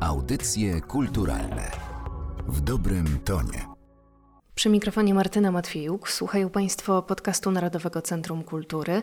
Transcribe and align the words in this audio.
Audycje 0.00 0.80
kulturalne 0.80 1.70
w 2.48 2.60
dobrym 2.60 3.18
tonie. 3.24 3.66
Przy 4.54 4.68
mikrofonie 4.68 5.14
Martyna 5.14 5.50
Matwiejuk. 5.50 6.10
Słuchają 6.10 6.50
Państwo 6.50 7.02
podcastu 7.02 7.50
Narodowego 7.50 8.02
Centrum 8.02 8.44
Kultury. 8.44 9.02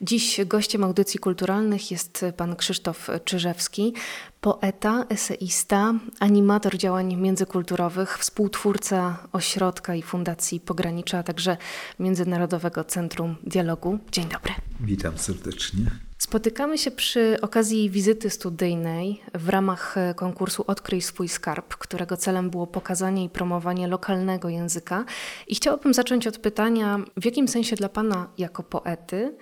Dziś 0.00 0.40
gościem 0.46 0.84
audycji 0.84 1.20
kulturalnych 1.20 1.90
jest 1.90 2.24
pan 2.36 2.56
Krzysztof 2.56 3.10
Czyżewski, 3.24 3.94
poeta, 4.40 5.06
eseista, 5.08 5.94
animator 6.20 6.78
działań 6.78 7.16
międzykulturowych, 7.16 8.18
współtwórca 8.18 9.18
ośrodka 9.32 9.94
i 9.94 10.02
Fundacji 10.02 10.60
Pogranicza, 10.60 11.18
a 11.18 11.22
także 11.22 11.56
Międzynarodowego 11.98 12.84
Centrum 12.84 13.36
Dialogu. 13.42 13.98
Dzień 14.12 14.28
dobry. 14.28 14.52
Witam 14.80 15.18
serdecznie. 15.18 15.90
Spotykamy 16.24 16.78
się 16.78 16.90
przy 16.90 17.36
okazji 17.42 17.90
wizyty 17.90 18.30
studyjnej 18.30 19.22
w 19.34 19.48
ramach 19.48 19.94
konkursu 20.16 20.64
Odkryj 20.66 21.02
swój 21.02 21.28
skarb, 21.28 21.74
którego 21.74 22.16
celem 22.16 22.50
było 22.50 22.66
pokazanie 22.66 23.24
i 23.24 23.28
promowanie 23.28 23.88
lokalnego 23.88 24.48
języka. 24.48 25.04
I 25.46 25.54
chciałabym 25.54 25.94
zacząć 25.94 26.26
od 26.26 26.38
pytania, 26.38 26.98
w 27.16 27.24
jakim 27.24 27.48
sensie 27.48 27.76
dla 27.76 27.88
Pana 27.88 28.28
jako 28.38 28.62
poety, 28.62 29.36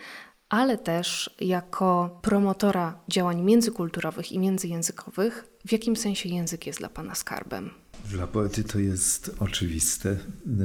ale 0.48 0.78
też 0.78 1.36
jako 1.40 2.18
promotora 2.22 2.98
działań 3.08 3.42
międzykulturowych 3.42 4.32
i 4.32 4.38
międzyjęzykowych, 4.38 5.44
w 5.66 5.72
jakim 5.72 5.96
sensie 5.96 6.28
język 6.28 6.66
jest 6.66 6.78
dla 6.78 6.88
Pana 6.88 7.14
skarbem? 7.14 7.70
Dla 8.10 8.26
poety 8.26 8.64
to 8.64 8.78
jest 8.78 9.36
oczywiste, 9.38 10.18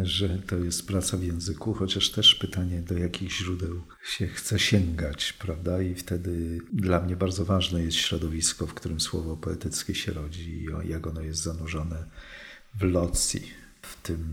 że 0.04 0.30
to 0.30 0.58
jest 0.58 0.88
praca 0.88 1.18
w 1.18 1.24
języku, 1.24 1.74
chociaż 1.74 2.10
też 2.10 2.36
pytanie, 2.36 2.82
do 2.82 2.98
jakich 2.98 3.32
źródeł 3.32 3.82
się 4.04 4.28
chce 4.28 4.60
sięgać, 4.60 5.34
prawda? 5.34 5.82
I 5.82 5.96
wtedy 5.96 6.60
dla 6.74 7.02
mnie 7.02 7.16
bardzo 7.16 7.46
ważne 7.46 7.84
jest 7.84 7.98
środowisko, 7.98 8.68
w 8.68 8.74
którym 8.74 9.00
słowo 9.00 9.38
poetyckie 9.38 9.96
się 9.96 10.14
rodzi 10.14 10.66
i 10.86 10.90
jak 10.90 11.08
ono 11.08 11.22
jest 11.22 11.42
zanurzone 11.42 12.06
w 12.76 12.84
locji, 12.84 13.52
w 13.82 14.02
tym 14.02 14.26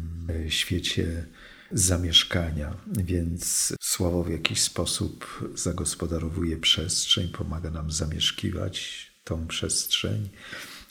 świecie 0.48 1.26
zamieszkania, 1.72 2.76
więc 2.86 3.74
słowo 3.80 4.24
w 4.24 4.30
jakiś 4.30 4.60
sposób 4.60 5.44
zagospodarowuje 5.54 6.56
przestrzeń, 6.56 7.28
pomaga 7.28 7.70
nam 7.70 7.90
zamieszkiwać 7.90 9.06
tą 9.24 9.46
przestrzeń. 9.46 10.28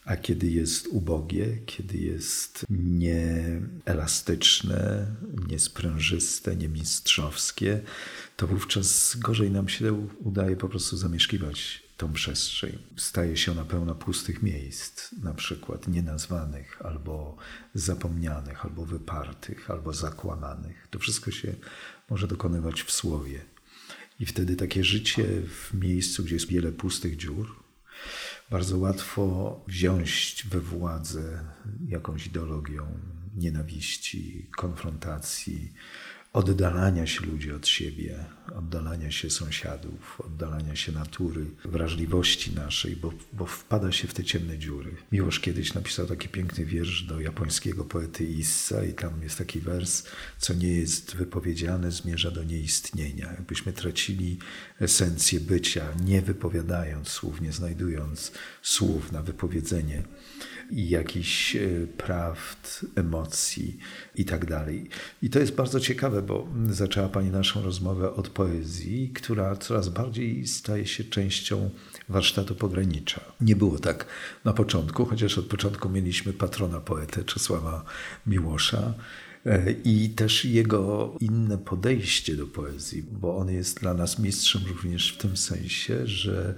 A 0.06 0.18
kiedy 0.18 0.48
jest 0.48 0.88
ubogie, 0.88 1.58
kiedy 1.66 1.98
jest 1.98 2.66
nieelastyczne, 2.70 5.08
niesprężyste, 5.48 6.56
niemistrzowskie, 6.56 7.82
to 8.38 8.48
wówczas 8.48 9.16
gorzej 9.20 9.52
nam 9.52 9.70
się 9.70 10.08
udaje 10.20 10.56
po 10.56 10.70
prostu 10.70 10.98
zamieszkiwać 10.98 11.84
tą 11.98 12.14
przestrzeń. 12.14 12.78
Staje 12.98 13.38
się 13.38 13.52
ona 13.52 13.66
pełna 13.66 13.96
pustych 13.96 14.44
miejsc, 14.44 15.12
na 15.12 15.34
przykład 15.34 15.88
nienazwanych, 15.88 16.82
albo 16.86 17.38
zapomnianych, 17.74 18.66
albo 18.66 18.86
wypartych, 18.86 19.72
albo 19.72 19.94
zakłamanych. 19.94 20.88
To 20.90 21.00
wszystko 21.00 21.32
się 21.32 21.56
może 22.10 22.28
dokonywać 22.28 22.84
w 22.84 22.92
słowie. 22.92 23.42
I 24.20 24.26
wtedy 24.26 24.56
takie 24.56 24.84
życie 24.84 25.26
w 25.48 25.74
miejscu, 25.74 26.24
gdzie 26.24 26.36
jest 26.36 26.48
wiele 26.48 26.72
pustych 26.72 27.18
dziur, 27.18 27.63
bardzo 28.54 28.78
łatwo 28.78 29.60
wziąć 29.68 30.44
we 30.50 30.60
władzę 30.60 31.40
jakąś 31.88 32.28
ideologią 32.28 32.88
nienawiści, 33.36 34.50
konfrontacji, 34.58 35.74
oddalania 36.34 37.08
się 37.08 37.26
ludzi 37.26 37.52
od 37.52 37.68
siebie, 37.68 38.26
oddalania 38.56 39.12
się 39.12 39.30
sąsiadów, 39.30 40.22
oddalania 40.22 40.76
się 40.76 40.92
natury, 40.92 41.46
wrażliwości 41.66 42.56
naszej, 42.56 42.96
bo, 42.96 43.14
bo 43.34 43.46
wpada 43.46 43.92
się 43.92 44.08
w 44.08 44.14
te 44.14 44.24
ciemne 44.24 44.58
dziury. 44.58 44.96
Miłosz 45.12 45.40
kiedyś 45.40 45.74
napisał 45.74 46.08
taki 46.08 46.30
piękny 46.30 46.66
wiersz 46.66 47.04
do 47.04 47.20
japońskiego 47.20 47.86
poety 47.86 48.26
Issa 48.26 48.84
i 48.84 48.94
tam 48.94 49.24
jest 49.24 49.38
taki 49.38 49.60
wers, 49.60 50.04
co 50.38 50.54
nie 50.54 50.74
jest 50.74 51.16
wypowiedziane, 51.16 51.92
zmierza 51.92 52.32
do 52.32 52.44
nieistnienia. 52.44 53.32
Jakbyśmy 53.32 53.74
tracili 53.74 54.38
esencję 54.80 55.40
bycia, 55.40 55.86
nie 56.06 56.22
wypowiadając 56.22 57.08
słów, 57.08 57.42
nie 57.42 57.52
znajdując 57.52 58.32
słów 58.62 59.12
na 59.12 59.22
wypowiedzenie 59.22 60.04
jakichś 60.72 61.56
e, 61.56 61.60
prawd, 61.98 62.86
emocji 62.96 63.78
i 64.16 64.26
tak 64.26 64.46
dalej. 64.46 64.90
I 65.22 65.30
to 65.30 65.40
jest 65.40 65.56
bardzo 65.56 65.80
ciekawe, 65.80 66.22
bo 66.22 66.48
zaczęła 66.70 67.10
Pani 67.10 67.30
naszą 67.30 67.64
rozmowę 67.64 68.14
od 68.14 68.30
poezji, 68.30 69.12
która 69.16 69.56
coraz 69.56 69.90
bardziej 69.90 70.48
staje 70.48 70.88
się 70.88 71.04
częścią 71.04 71.70
warsztatu 72.10 72.56
pogranicza. 72.56 73.22
Nie 73.42 73.56
było 73.56 73.80
tak 73.80 74.06
na 74.46 74.54
początku, 74.54 75.06
chociaż 75.06 75.38
od 75.38 75.46
początku 75.46 75.90
mieliśmy 75.90 76.34
patrona 76.34 76.80
poetę 76.80 77.24
Czesława 77.24 77.86
Miłosza, 78.28 78.94
i 79.86 80.10
też 80.10 80.46
jego 80.46 81.16
inne 81.20 81.58
podejście 81.58 82.36
do 82.36 82.48
poezji, 82.48 83.04
bo 83.12 83.38
on 83.38 83.50
jest 83.52 83.80
dla 83.80 83.94
nas 83.94 84.20
mistrzem 84.20 84.62
również 84.68 85.14
w 85.14 85.18
tym 85.18 85.38
sensie, 85.38 86.08
że 86.08 86.56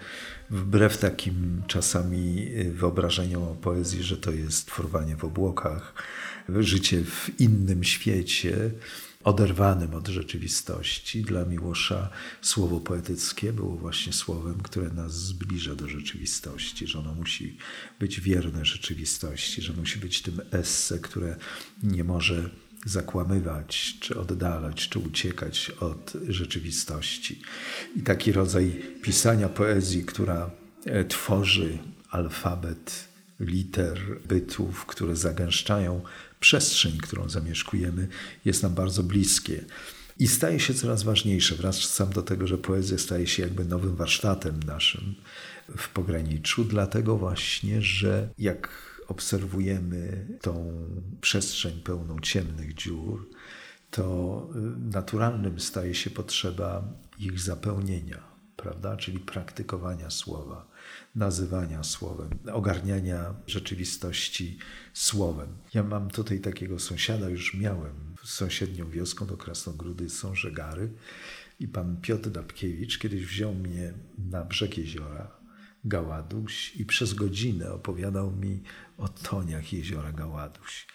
wbrew 0.49 0.97
takim 0.97 1.61
czasami 1.67 2.49
wyobrażeniom 2.71 3.43
o 3.43 3.55
poezji, 3.55 4.03
że 4.03 4.17
to 4.17 4.31
jest 4.31 4.71
forwanie 4.71 5.15
w 5.15 5.25
obłokach, 5.25 5.93
życie 6.49 7.03
w 7.03 7.39
innym 7.39 7.83
świecie, 7.83 8.71
oderwanym 9.23 9.93
od 9.93 10.07
rzeczywistości. 10.07 11.21
Dla 11.21 11.45
Miłosza 11.45 12.09
słowo 12.41 12.79
poetyckie 12.79 13.53
było 13.53 13.77
właśnie 13.77 14.13
słowem, 14.13 14.61
które 14.63 14.89
nas 14.89 15.13
zbliża 15.13 15.75
do 15.75 15.87
rzeczywistości, 15.87 16.87
że 16.87 16.99
ono 16.99 17.13
musi 17.13 17.57
być 17.99 18.21
wierne 18.21 18.65
rzeczywistości, 18.65 19.61
że 19.61 19.73
musi 19.73 19.99
być 19.99 20.21
tym 20.21 20.41
esse, 20.51 20.99
które 20.99 21.35
nie 21.83 22.03
może 22.03 22.49
zakłamywać, 22.85 23.97
czy 23.99 24.19
oddalać, 24.19 24.89
czy 24.89 24.99
uciekać 24.99 25.71
od 25.79 26.13
rzeczywistości. 26.27 27.41
I 27.95 28.01
taki 28.01 28.31
rodzaj 28.31 28.81
pisania 29.01 29.49
poezji, 29.49 30.03
która 30.03 30.51
e, 30.85 31.05
tworzy 31.05 31.77
alfabet 32.09 33.07
liter, 33.39 33.99
bytów, 34.27 34.85
które 34.85 35.15
zagęszczają 35.15 36.01
przestrzeń, 36.39 36.97
którą 36.97 37.29
zamieszkujemy, 37.29 38.07
jest 38.45 38.63
nam 38.63 38.73
bardzo 38.73 39.03
bliskie. 39.03 39.65
I 40.19 40.27
staje 40.27 40.59
się 40.59 40.73
coraz 40.73 41.03
ważniejsze. 41.03 41.55
Wracam 41.55 42.09
do 42.09 42.21
tego, 42.21 42.47
że 42.47 42.57
poezja 42.57 42.97
staje 42.97 43.27
się 43.27 43.43
jakby 43.43 43.65
nowym 43.65 43.95
warsztatem 43.95 44.59
naszym 44.63 45.15
w 45.77 45.89
pograniczu, 45.89 46.63
dlatego 46.63 47.17
właśnie, 47.17 47.81
że 47.81 48.29
jak 48.37 48.94
obserwujemy 49.07 50.27
tą 50.41 50.73
przestrzeń 51.21 51.81
pełną 51.81 52.19
ciemnych 52.19 52.73
dziur, 52.73 53.29
to 53.91 54.47
y, 54.55 54.59
naturalnym 54.91 55.59
staje 55.59 55.95
się 55.95 56.09
potrzeba 56.09 56.83
ich 57.19 57.39
zapełnienia, 57.39 58.23
prawda? 58.55 58.97
Czyli 58.97 59.19
praktykowania 59.19 60.09
słowa, 60.09 60.67
nazywania 61.15 61.83
słowem, 61.83 62.29
ogarniania 62.53 63.33
rzeczywistości 63.47 64.57
słowem. 64.93 65.49
Ja 65.73 65.83
mam 65.83 66.09
tutaj 66.09 66.39
takiego 66.39 66.79
sąsiada, 66.79 67.29
już 67.29 67.53
miałem 67.53 68.15
sąsiednią 68.23 68.89
wioską 68.89 69.25
do 69.25 69.37
Krasnogródy 69.37 70.09
są 70.09 70.35
żegary 70.35 70.91
i 71.59 71.67
pan 71.67 71.97
Piotr 72.01 72.29
Dabkiewicz 72.29 72.97
kiedyś 72.97 73.25
wziął 73.25 73.53
mnie 73.53 73.93
na 74.31 74.43
brzeg 74.45 74.77
jeziora 74.77 75.44
Gaładuś 75.85 76.75
i 76.75 76.85
przez 76.85 77.13
godzinę 77.13 77.73
opowiadał 77.73 78.31
mi 78.31 78.63
o 78.97 79.07
toniach 79.07 79.73
jeziora 79.73 80.11
Gaładuś. 80.11 80.87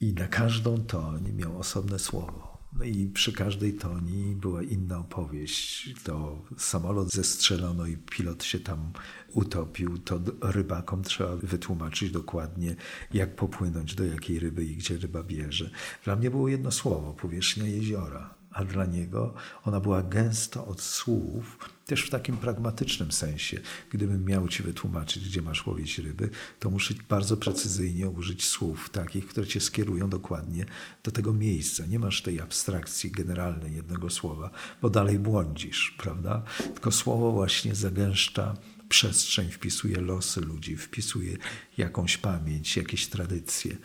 I 0.00 0.12
na 0.12 0.28
każdą 0.28 0.78
toń 0.78 1.32
miał 1.32 1.58
osobne 1.58 1.98
słowo. 1.98 2.56
No 2.78 2.84
i 2.84 3.06
przy 3.06 3.32
każdej 3.32 3.74
toni 3.74 4.34
była 4.36 4.62
inna 4.62 4.98
opowieść. 4.98 5.94
To 6.04 6.42
samolot 6.58 7.10
zestrzelono 7.10 7.86
i 7.86 7.96
pilot 7.96 8.44
się 8.44 8.60
tam 8.60 8.92
utopił. 9.32 9.98
To 9.98 10.20
rybakom 10.42 11.02
trzeba 11.02 11.36
wytłumaczyć 11.36 12.10
dokładnie, 12.10 12.76
jak 13.14 13.36
popłynąć 13.36 13.94
do 13.94 14.04
jakiej 14.04 14.38
ryby 14.38 14.64
i 14.64 14.76
gdzie 14.76 14.96
ryba 14.96 15.22
bierze. 15.22 15.70
Dla 16.04 16.16
mnie 16.16 16.30
było 16.30 16.48
jedno 16.48 16.70
słowo, 16.70 17.12
powierzchnia 17.12 17.66
jeziora 17.66 18.35
a 18.56 18.64
dla 18.64 18.86
niego 18.86 19.34
ona 19.64 19.80
była 19.80 20.02
gęsto 20.02 20.66
od 20.66 20.80
słów, 20.80 21.58
też 21.86 22.02
w 22.02 22.10
takim 22.10 22.36
pragmatycznym 22.36 23.12
sensie. 23.12 23.60
Gdybym 23.90 24.24
miał 24.24 24.48
ci 24.48 24.62
wytłumaczyć, 24.62 25.28
gdzie 25.28 25.42
masz 25.42 25.66
łowić 25.66 25.98
ryby, 25.98 26.30
to 26.60 26.70
muszę 26.70 26.94
bardzo 27.08 27.36
precyzyjnie 27.36 28.08
użyć 28.08 28.44
słów 28.44 28.90
takich, 28.90 29.26
które 29.26 29.46
cię 29.46 29.60
skierują 29.60 30.10
dokładnie 30.10 30.66
do 31.04 31.10
tego 31.10 31.32
miejsca. 31.32 31.86
Nie 31.86 31.98
masz 31.98 32.22
tej 32.22 32.40
abstrakcji 32.40 33.10
generalnej 33.10 33.74
jednego 33.74 34.10
słowa, 34.10 34.50
bo 34.82 34.90
dalej 34.90 35.18
błądzisz, 35.18 35.94
prawda? 35.98 36.42
Tylko 36.74 36.92
słowo 36.92 37.32
właśnie 37.32 37.74
zagęszcza 37.74 38.54
przestrzeń, 38.88 39.50
wpisuje 39.50 40.00
losy 40.00 40.40
ludzi, 40.40 40.76
wpisuje 40.76 41.36
jakąś 41.78 42.16
pamięć, 42.16 42.76
jakieś 42.76 43.06
tradycje. 43.06 43.76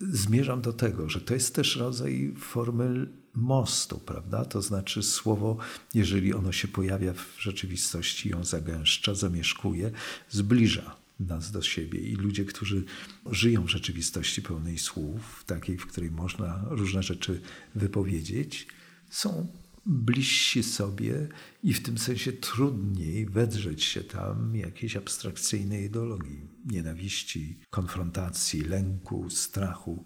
Zmierzam 0.00 0.62
do 0.62 0.72
tego, 0.72 1.08
że 1.08 1.20
to 1.20 1.34
jest 1.34 1.54
też 1.54 1.76
rodzaj 1.76 2.34
formy 2.38 3.06
mostu, 3.34 3.98
prawda? 3.98 4.44
To 4.44 4.62
znaczy 4.62 5.02
słowo, 5.02 5.56
jeżeli 5.94 6.34
ono 6.34 6.52
się 6.52 6.68
pojawia 6.68 7.12
w 7.12 7.36
rzeczywistości, 7.38 8.28
ją 8.28 8.44
zagęszcza, 8.44 9.14
zamieszkuje, 9.14 9.90
zbliża 10.30 10.96
nas 11.20 11.50
do 11.50 11.62
siebie 11.62 12.00
i 12.00 12.14
ludzie, 12.16 12.44
którzy 12.44 12.84
żyją 13.30 13.64
w 13.64 13.70
rzeczywistości 13.70 14.42
pełnej 14.42 14.78
słów, 14.78 15.44
takiej, 15.46 15.78
w 15.78 15.86
której 15.86 16.10
można 16.10 16.64
różne 16.68 17.02
rzeczy 17.02 17.40
wypowiedzieć, 17.74 18.66
są 19.10 19.61
bliżsi 19.86 20.62
sobie 20.62 21.28
i 21.62 21.74
w 21.74 21.82
tym 21.82 21.98
sensie 21.98 22.32
trudniej 22.32 23.26
wedrzeć 23.26 23.84
się 23.84 24.04
tam 24.04 24.56
jakiejś 24.56 24.96
abstrakcyjnej 24.96 25.84
ideologii, 25.84 26.48
nienawiści, 26.66 27.58
konfrontacji, 27.70 28.60
lęku, 28.60 29.30
strachu. 29.30 30.04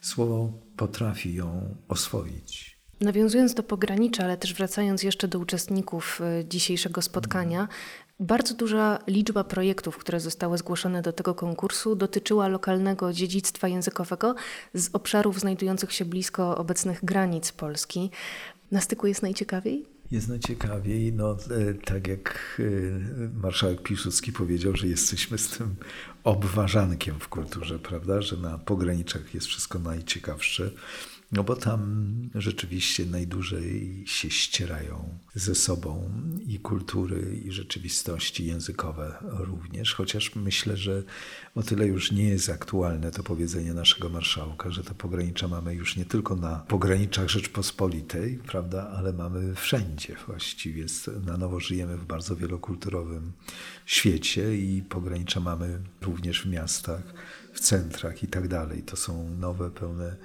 Słowo 0.00 0.60
potrafi 0.76 1.34
ją 1.34 1.76
oswoić. 1.88 2.82
Nawiązując 3.00 3.54
do 3.54 3.62
pogranicza, 3.62 4.24
ale 4.24 4.36
też 4.36 4.54
wracając 4.54 5.02
jeszcze 5.02 5.28
do 5.28 5.38
uczestników 5.38 6.20
y, 6.40 6.44
dzisiejszego 6.48 7.02
spotkania, 7.02 7.68
bardzo 8.20 8.54
duża 8.54 8.98
liczba 9.06 9.44
projektów, 9.44 9.98
które 9.98 10.20
zostały 10.20 10.58
zgłoszone 10.58 11.02
do 11.02 11.12
tego 11.12 11.34
konkursu, 11.34 11.96
dotyczyła 11.96 12.48
lokalnego 12.48 13.12
dziedzictwa 13.12 13.68
językowego 13.68 14.34
z 14.74 14.90
obszarów 14.92 15.40
znajdujących 15.40 15.92
się 15.92 16.04
blisko 16.04 16.56
obecnych 16.56 17.04
granic 17.04 17.52
Polski. 17.52 18.10
Na 18.72 18.80
styku 18.80 19.06
jest 19.06 19.22
najciekawiej? 19.22 19.86
Jest 20.10 20.28
najciekawiej, 20.28 21.12
no 21.12 21.32
e, 21.32 21.74
tak 21.74 22.06
jak 22.06 22.60
e, 22.60 23.28
marszałek 23.42 23.82
Piłsudski 23.82 24.32
powiedział, 24.32 24.76
że 24.76 24.86
jesteśmy 24.86 25.38
z 25.38 25.48
tym 25.48 25.74
obważankiem 26.24 27.20
w 27.20 27.28
kulturze, 27.28 27.78
prawda, 27.78 28.22
że 28.22 28.36
na 28.36 28.58
pograniczach 28.58 29.34
jest 29.34 29.46
wszystko 29.46 29.78
najciekawsze. 29.78 30.70
No 31.32 31.44
bo 31.44 31.56
tam 31.56 32.12
rzeczywiście 32.34 33.06
najdłużej 33.06 34.02
się 34.06 34.30
ścierają 34.30 35.18
ze 35.34 35.54
sobą 35.54 36.10
i 36.46 36.58
kultury, 36.58 37.40
i 37.44 37.52
rzeczywistości 37.52 38.46
językowe 38.46 39.14
również, 39.22 39.94
chociaż 39.94 40.36
myślę, 40.36 40.76
że 40.76 41.02
o 41.54 41.62
tyle 41.62 41.86
już 41.86 42.12
nie 42.12 42.28
jest 42.28 42.48
aktualne 42.48 43.10
to 43.10 43.22
powiedzenie 43.22 43.74
naszego 43.74 44.08
marszałka, 44.08 44.70
że 44.70 44.84
te 44.84 44.94
pogranicza 44.94 45.48
mamy 45.48 45.74
już 45.74 45.96
nie 45.96 46.04
tylko 46.04 46.36
na 46.36 46.56
pograniczach 46.56 47.28
Rzeczpospolitej, 47.28 48.38
prawda, 48.46 48.90
ale 48.90 49.12
mamy 49.12 49.54
wszędzie 49.54 50.16
właściwie. 50.26 50.86
Na 51.26 51.36
nowo 51.36 51.60
żyjemy 51.60 51.96
w 51.96 52.04
bardzo 52.04 52.36
wielokulturowym 52.36 53.32
świecie 53.86 54.56
i 54.56 54.82
pogranicza 54.82 55.40
mamy 55.40 55.80
również 56.00 56.42
w 56.42 56.46
miastach, 56.46 57.02
w 57.52 57.60
centrach 57.60 58.22
i 58.22 58.26
tak 58.26 58.48
dalej. 58.48 58.82
To 58.82 58.96
są 58.96 59.30
nowe, 59.30 59.70
pełne 59.70 60.16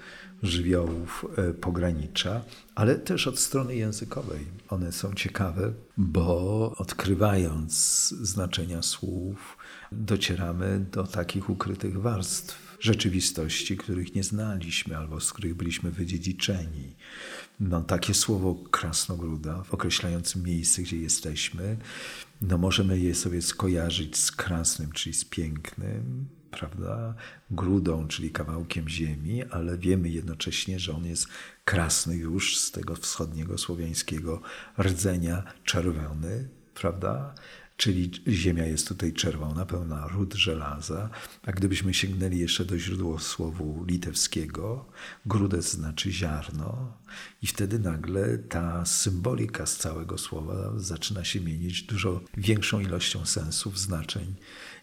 żywiołów 0.43 1.25
e, 1.37 1.53
pogranicza, 1.53 2.41
ale 2.75 2.95
też 2.95 3.27
od 3.27 3.39
strony 3.39 3.75
językowej. 3.75 4.45
One 4.69 4.91
są 4.91 5.13
ciekawe, 5.13 5.73
bo 5.97 6.71
odkrywając 6.77 7.73
znaczenia 8.21 8.81
słów, 8.81 9.57
docieramy 9.91 10.85
do 10.91 11.03
takich 11.03 11.49
ukrytych 11.49 12.01
warstw 12.01 12.77
rzeczywistości, 12.79 13.77
których 13.77 14.15
nie 14.15 14.23
znaliśmy 14.23 14.97
albo 14.97 15.19
z 15.19 15.33
których 15.33 15.55
byliśmy 15.55 15.91
wydziedziczeni. 15.91 16.95
No, 17.59 17.81
takie 17.81 18.13
słowo 18.13 18.55
krasnogruda, 18.71 19.63
określające 19.71 20.39
miejsce, 20.39 20.81
gdzie 20.81 20.97
jesteśmy, 20.97 21.77
no, 22.41 22.57
możemy 22.57 22.99
je 22.99 23.15
sobie 23.15 23.41
skojarzyć 23.41 24.17
z 24.17 24.31
krasnym, 24.31 24.91
czyli 24.91 25.15
z 25.15 25.25
pięknym, 25.25 26.27
prawda, 26.51 27.13
grudą, 27.51 28.07
czyli 28.07 28.31
kawałkiem 28.31 28.89
ziemi, 28.89 29.43
ale 29.43 29.77
wiemy 29.77 30.09
jednocześnie, 30.09 30.79
że 30.79 30.93
on 30.93 31.05
jest 31.05 31.27
krasny 31.65 32.15
już 32.15 32.57
z 32.57 32.71
tego 32.71 32.95
wschodniego 32.95 33.57
słowiańskiego 33.57 34.41
rdzenia, 34.79 35.43
czerwony, 35.63 36.47
prawda? 36.73 37.33
Czyli 37.77 38.11
ziemia 38.27 38.65
jest 38.65 38.87
tutaj 38.87 39.13
czerwona, 39.13 39.65
pełna 39.65 40.07
ród 40.07 40.33
żelaza, 40.33 41.09
a 41.43 41.51
gdybyśmy 41.51 41.93
sięgnęli 41.93 42.37
jeszcze 42.37 42.65
do 42.65 42.79
źródła 42.79 43.19
słowu 43.19 43.85
litewskiego, 43.87 44.85
grudes 45.25 45.71
znaczy 45.73 46.11
ziarno 46.11 46.93
i 47.41 47.47
wtedy 47.47 47.79
nagle 47.79 48.37
ta 48.37 48.85
symbolika 48.85 49.65
z 49.65 49.77
całego 49.77 50.17
słowa 50.17 50.73
zaczyna 50.75 51.23
się 51.23 51.41
mienić 51.41 51.83
dużo 51.83 52.21
większą 52.37 52.79
ilością 52.79 53.25
sensów, 53.25 53.79
znaczeń 53.79 54.35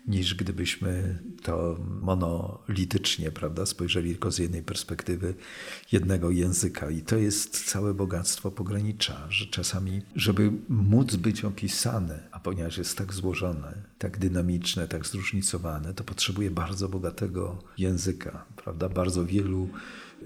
niż 0.07 0.35
gdybyśmy 0.35 1.19
to 1.43 1.79
monolitycznie, 2.03 3.31
prawda, 3.31 3.67
spojrzeli 3.67 4.11
tylko 4.11 4.33
z 4.33 4.39
jednej 4.39 4.63
perspektywy 4.63 5.35
jednego 5.93 6.31
języka. 6.31 6.91
I 6.91 7.03
to 7.03 7.17
jest 7.17 7.71
całe 7.71 7.95
bogactwo 7.95 8.51
pogranicza, 8.51 9.27
że 9.31 9.47
czasami, 9.47 10.03
żeby 10.17 10.53
móc 10.69 11.17
być 11.17 11.45
opisane, 11.45 12.29
a 12.33 12.41
ponieważ 12.41 12.79
jest 12.79 12.99
tak 12.99 13.13
złożone, 13.13 13.75
tak 13.99 14.19
dynamiczne, 14.19 14.89
tak 14.89 15.07
zróżnicowane, 15.07 15.95
to 15.95 16.05
potrzebuje 16.05 16.51
bardzo 16.51 16.89
bogatego 16.89 17.63
języka, 17.79 18.45
prawda, 18.57 18.89
bardzo 18.89 19.27
wielu 19.27 19.69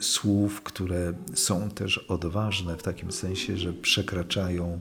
słów, 0.00 0.62
które 0.62 1.12
są 1.34 1.70
też 1.70 1.98
odważne 1.98 2.76
w 2.76 2.82
takim 2.82 3.12
sensie, 3.12 3.56
że 3.56 3.72
przekraczają 3.72 4.80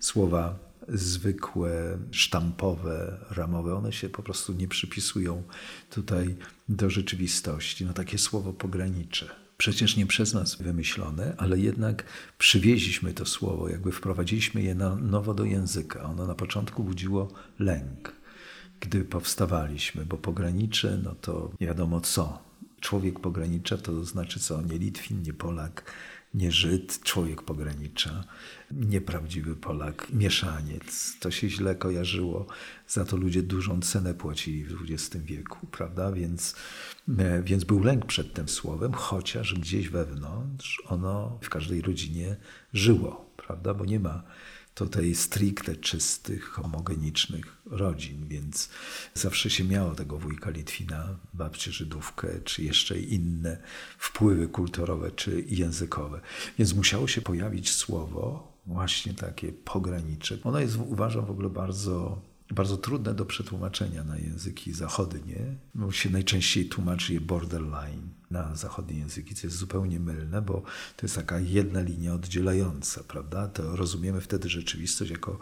słowa 0.00 0.65
zwykłe, 0.88 1.98
sztampowe, 2.10 3.18
ramowe, 3.30 3.74
one 3.74 3.92
się 3.92 4.08
po 4.08 4.22
prostu 4.22 4.52
nie 4.52 4.68
przypisują 4.68 5.42
tutaj 5.90 6.36
do 6.68 6.90
rzeczywistości. 6.90 7.84
No 7.84 7.92
takie 7.92 8.18
słowo 8.18 8.52
pogranicze. 8.52 9.28
Przecież 9.58 9.96
nie 9.96 10.06
przez 10.06 10.34
nas 10.34 10.56
wymyślone, 10.56 11.34
ale 11.38 11.58
jednak 11.58 12.04
przywieźliśmy 12.38 13.14
to 13.14 13.26
słowo, 13.26 13.68
jakby 13.68 13.92
wprowadziliśmy 13.92 14.62
je 14.62 14.74
na 14.74 14.96
nowo 14.96 15.34
do 15.34 15.44
języka. 15.44 16.02
Ono 16.02 16.26
na 16.26 16.34
początku 16.34 16.84
budziło 16.84 17.32
lęk, 17.58 18.12
gdy 18.80 19.04
powstawaliśmy, 19.04 20.06
bo 20.06 20.16
pogranicze, 20.16 20.98
no 21.04 21.14
to 21.14 21.50
wiadomo 21.60 22.00
co. 22.00 22.46
Człowiek 22.80 23.20
pogranicza 23.20 23.76
to 23.76 24.04
znaczy 24.04 24.40
co? 24.40 24.62
Nie 24.62 24.78
Litwin, 24.78 25.22
nie 25.22 25.32
Polak, 25.32 25.92
nie 26.36 26.52
Żyd, 26.52 27.02
człowiek 27.02 27.42
pogranicza, 27.42 28.24
nieprawdziwy 28.70 29.56
Polak, 29.56 30.06
mieszaniec. 30.12 31.16
To 31.20 31.30
się 31.30 31.50
źle 31.50 31.74
kojarzyło, 31.74 32.46
za 32.88 33.04
to 33.04 33.16
ludzie 33.16 33.42
dużą 33.42 33.80
cenę 33.80 34.14
płacili 34.14 34.64
w 34.64 34.82
XX 34.82 35.24
wieku, 35.24 35.66
prawda? 35.66 36.12
Więc, 36.12 36.56
e, 37.18 37.42
więc 37.42 37.64
był 37.64 37.82
lęk 37.82 38.06
przed 38.06 38.32
tym 38.32 38.48
słowem, 38.48 38.92
chociaż 38.92 39.54
gdzieś 39.54 39.88
wewnątrz 39.88 40.82
ono 40.86 41.38
w 41.42 41.48
każdej 41.48 41.82
rodzinie 41.82 42.36
żyło, 42.72 43.30
prawda? 43.36 43.74
Bo 43.74 43.84
nie 43.84 44.00
ma 44.00 44.22
tutaj 44.76 45.14
stricte 45.14 45.76
czystych, 45.76 46.44
homogenicznych 46.44 47.56
rodzin, 47.66 48.28
więc 48.28 48.68
zawsze 49.14 49.50
się 49.50 49.64
miało 49.64 49.94
tego 49.94 50.18
wujka 50.18 50.50
Litwina, 50.50 51.18
babcię 51.34 51.72
Żydówkę, 51.72 52.28
czy 52.44 52.62
jeszcze 52.62 52.98
inne 52.98 53.58
wpływy 53.98 54.48
kulturowe 54.48 55.10
czy 55.10 55.44
językowe. 55.48 56.20
Więc 56.58 56.74
musiało 56.74 57.08
się 57.08 57.22
pojawić 57.22 57.70
słowo, 57.70 58.52
właśnie 58.66 59.14
takie 59.14 59.52
pogranicze. 59.52 60.38
Ono 60.44 60.60
jest, 60.60 60.76
uważam, 60.76 61.26
w 61.26 61.30
ogóle 61.30 61.50
bardzo 61.50 62.20
bardzo 62.50 62.76
trudne 62.76 63.14
do 63.14 63.26
przetłumaczenia 63.26 64.04
na 64.04 64.18
języki 64.18 64.72
zachodnie, 64.72 65.56
bo 65.74 65.92
się 65.92 66.10
najczęściej 66.10 66.66
tłumaczy 66.66 67.14
je 67.14 67.20
borderline 67.20 68.08
na 68.30 68.56
zachodnie 68.56 68.98
języki, 68.98 69.34
co 69.34 69.46
jest 69.46 69.56
zupełnie 69.56 70.00
mylne, 70.00 70.42
bo 70.42 70.62
to 70.96 71.06
jest 71.06 71.14
taka 71.14 71.40
jedna 71.40 71.80
linia 71.80 72.14
oddzielająca, 72.14 73.04
prawda? 73.08 73.48
To 73.48 73.76
rozumiemy 73.76 74.20
wtedy 74.20 74.48
rzeczywistość 74.48 75.10
jako 75.10 75.38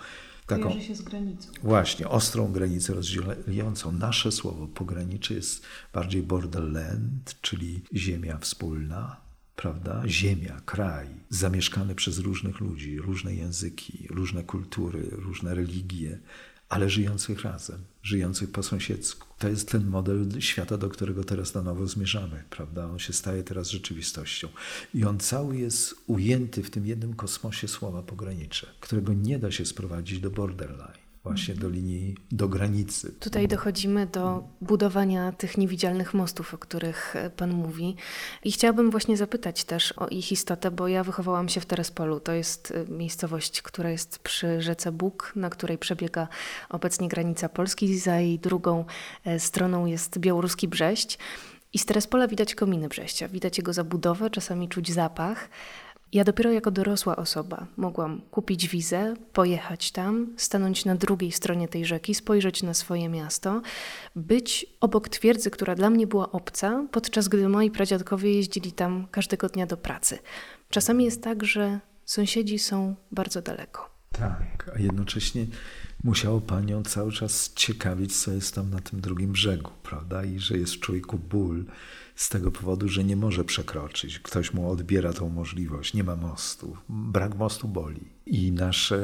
taką... 0.46 0.62
Kojarzy 0.62 0.86
się 0.86 0.94
z 0.94 1.02
granicą. 1.02 1.48
Właśnie, 1.62 2.08
ostrą 2.08 2.52
granicę 2.52 2.94
rozdzielającą. 2.94 3.92
Nasze 3.92 4.32
słowo 4.32 4.66
pogranicze 4.68 5.34
jest 5.34 5.62
bardziej 5.92 6.22
borderland, 6.22 7.36
czyli 7.40 7.82
ziemia 7.94 8.38
wspólna, 8.38 9.16
prawda? 9.56 10.02
Ziemia, 10.06 10.60
kraj, 10.64 11.08
zamieszkany 11.28 11.94
przez 11.94 12.18
różnych 12.18 12.60
ludzi, 12.60 12.98
różne 12.98 13.34
języki, 13.34 14.06
różne 14.10 14.42
kultury, 14.42 15.08
różne 15.10 15.54
religie, 15.54 16.18
ale 16.74 16.90
żyjących 16.90 17.42
razem, 17.42 17.78
żyjących 18.02 18.50
po 18.50 18.62
sąsiedzku. 18.62 19.26
To 19.38 19.48
jest 19.48 19.70
ten 19.70 19.86
model 19.86 20.28
świata, 20.40 20.78
do 20.78 20.88
którego 20.88 21.24
teraz 21.24 21.54
na 21.54 21.62
nowo 21.62 21.86
zmierzamy, 21.86 22.44
prawda? 22.50 22.86
On 22.86 22.98
się 22.98 23.12
staje 23.12 23.42
teraz 23.42 23.70
rzeczywistością. 23.70 24.48
I 24.94 25.04
on 25.04 25.18
cały 25.18 25.56
jest 25.56 25.94
ujęty 26.06 26.62
w 26.62 26.70
tym 26.70 26.86
jednym 26.86 27.14
kosmosie 27.14 27.68
słowa 27.68 28.02
pogranicze, 28.02 28.66
którego 28.80 29.12
nie 29.12 29.38
da 29.38 29.50
się 29.50 29.64
sprowadzić 29.64 30.20
do 30.20 30.30
borderline 30.30 31.03
właśnie 31.24 31.54
do 31.54 31.68
linii, 31.68 32.16
do 32.32 32.48
granicy. 32.48 33.12
Tutaj 33.20 33.48
dochodzimy 33.48 34.06
do 34.06 34.44
budowania 34.60 35.32
tych 35.32 35.58
niewidzialnych 35.58 36.14
mostów, 36.14 36.54
o 36.54 36.58
których 36.58 37.16
e, 37.16 37.30
Pan 37.30 37.52
mówi. 37.52 37.96
I 38.44 38.52
chciałabym 38.52 38.90
właśnie 38.90 39.16
zapytać 39.16 39.64
też 39.64 39.92
o 39.92 40.08
ich 40.08 40.32
istotę, 40.32 40.70
bo 40.70 40.88
ja 40.88 41.04
wychowałam 41.04 41.48
się 41.48 41.60
w 41.60 41.66
Terespolu. 41.66 42.20
To 42.20 42.32
jest 42.32 42.70
e, 42.70 42.92
miejscowość, 42.92 43.62
która 43.62 43.90
jest 43.90 44.18
przy 44.18 44.62
rzece 44.62 44.92
Bóg, 44.92 45.32
na 45.36 45.50
której 45.50 45.78
przebiega 45.78 46.28
obecnie 46.68 47.08
granica 47.08 47.48
Polski. 47.48 47.98
Za 47.98 48.20
jej 48.20 48.38
drugą 48.38 48.84
e, 49.24 49.40
stroną 49.40 49.86
jest 49.86 50.18
białoruski 50.18 50.68
Brześć. 50.68 51.18
I 51.72 51.78
z 51.78 51.86
Terespola 51.86 52.28
widać 52.28 52.54
kominy 52.54 52.88
Brześcia, 52.88 53.28
widać 53.28 53.58
jego 53.58 53.72
zabudowę, 53.72 54.30
czasami 54.30 54.68
czuć 54.68 54.92
zapach. 54.92 55.48
Ja 56.14 56.24
dopiero 56.24 56.52
jako 56.52 56.70
dorosła 56.70 57.16
osoba 57.16 57.66
mogłam 57.76 58.20
kupić 58.30 58.68
wizę, 58.68 59.14
pojechać 59.32 59.92
tam, 59.92 60.34
stanąć 60.36 60.84
na 60.84 60.94
drugiej 60.94 61.32
stronie 61.32 61.68
tej 61.68 61.84
rzeki, 61.84 62.14
spojrzeć 62.14 62.62
na 62.62 62.74
swoje 62.74 63.08
miasto, 63.08 63.62
być 64.16 64.66
obok 64.80 65.08
twierdzy, 65.08 65.50
która 65.50 65.74
dla 65.74 65.90
mnie 65.90 66.06
była 66.06 66.32
obca, 66.32 66.86
podczas 66.90 67.28
gdy 67.28 67.48
moi 67.48 67.70
pradziadkowie 67.70 68.34
jeździli 68.34 68.72
tam 68.72 69.06
każdego 69.10 69.48
dnia 69.48 69.66
do 69.66 69.76
pracy. 69.76 70.18
Czasami 70.70 71.04
jest 71.04 71.22
tak, 71.22 71.44
że 71.44 71.80
sąsiedzi 72.04 72.58
są 72.58 72.94
bardzo 73.12 73.42
daleko. 73.42 73.90
Tak, 74.12 74.70
a 74.76 74.78
jednocześnie 74.78 75.46
musiało 76.04 76.40
panią 76.40 76.82
cały 76.82 77.12
czas 77.12 77.52
ciekawić, 77.54 78.16
co 78.16 78.32
jest 78.32 78.54
tam 78.54 78.70
na 78.70 78.80
tym 78.80 79.00
drugim 79.00 79.32
brzegu, 79.32 79.70
prawda? 79.82 80.24
I 80.24 80.38
że 80.38 80.58
jest 80.58 80.74
w 80.74 80.80
człowieku 80.80 81.18
ból 81.18 81.64
z 82.14 82.28
tego 82.28 82.50
powodu, 82.50 82.88
że 82.88 83.04
nie 83.04 83.16
może 83.16 83.44
przekroczyć. 83.44 84.18
Ktoś 84.18 84.52
mu 84.52 84.70
odbiera 84.70 85.12
tą 85.12 85.28
możliwość. 85.28 85.94
Nie 85.94 86.04
ma 86.04 86.16
mostu. 86.16 86.76
Brak 86.88 87.36
mostu 87.36 87.68
boli. 87.68 88.00
I 88.26 88.52
nasze 88.52 88.98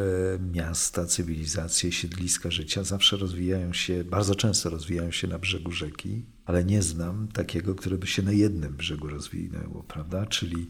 miasta, 0.52 1.06
cywilizacje, 1.06 1.92
siedliska 1.92 2.50
życia 2.50 2.84
zawsze 2.84 3.16
rozwijają 3.16 3.72
się, 3.72 4.04
bardzo 4.04 4.34
często 4.34 4.70
rozwijają 4.70 5.10
się 5.10 5.28
na 5.28 5.38
brzegu 5.38 5.72
rzeki, 5.72 6.24
ale 6.50 6.64
nie 6.64 6.82
znam 6.82 7.28
takiego, 7.28 7.74
które 7.74 7.98
by 7.98 8.06
się 8.06 8.22
na 8.22 8.32
jednym 8.32 8.72
brzegu 8.72 9.08
rozwinęło, 9.08 9.82
prawda? 9.88 10.26
Czyli 10.26 10.66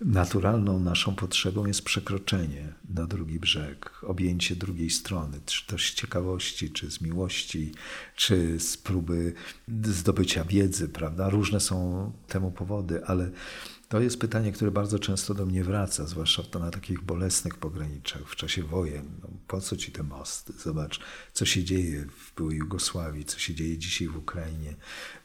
naturalną 0.00 0.80
naszą 0.80 1.14
potrzebą 1.14 1.66
jest 1.66 1.82
przekroczenie 1.82 2.72
na 2.94 3.06
drugi 3.06 3.40
brzeg, 3.40 3.90
objęcie 4.02 4.56
drugiej 4.56 4.90
strony, 4.90 5.40
czy 5.46 5.66
to 5.66 5.78
z 5.78 5.80
ciekawości, 5.80 6.70
czy 6.70 6.90
z 6.90 7.00
miłości, 7.00 7.72
czy 8.16 8.60
z 8.60 8.76
próby 8.76 9.32
zdobycia 9.84 10.44
wiedzy, 10.44 10.88
prawda? 10.88 11.28
Różne 11.30 11.60
są 11.60 12.12
temu 12.28 12.50
powody, 12.50 13.04
ale 13.06 13.30
to 13.92 14.00
jest 14.00 14.20
pytanie, 14.20 14.52
które 14.52 14.70
bardzo 14.70 14.98
często 14.98 15.34
do 15.34 15.46
mnie 15.46 15.64
wraca, 15.64 16.06
zwłaszcza 16.06 16.42
to 16.42 16.58
na 16.58 16.70
takich 16.70 17.02
bolesnych 17.02 17.56
pograniczach 17.56 18.22
w 18.22 18.36
czasie 18.36 18.62
wojen. 18.62 19.10
No, 19.22 19.28
po 19.48 19.60
co 19.60 19.76
ci 19.76 19.92
te 19.92 20.02
mosty? 20.02 20.52
Zobacz, 20.52 21.00
co 21.32 21.44
się 21.44 21.64
dzieje 21.64 22.06
w 22.06 22.34
byłej 22.36 22.58
Jugosławii, 22.58 23.24
co 23.24 23.38
się 23.38 23.54
dzieje 23.54 23.78
dzisiaj 23.78 24.08
w 24.08 24.16
Ukrainie. 24.16 24.74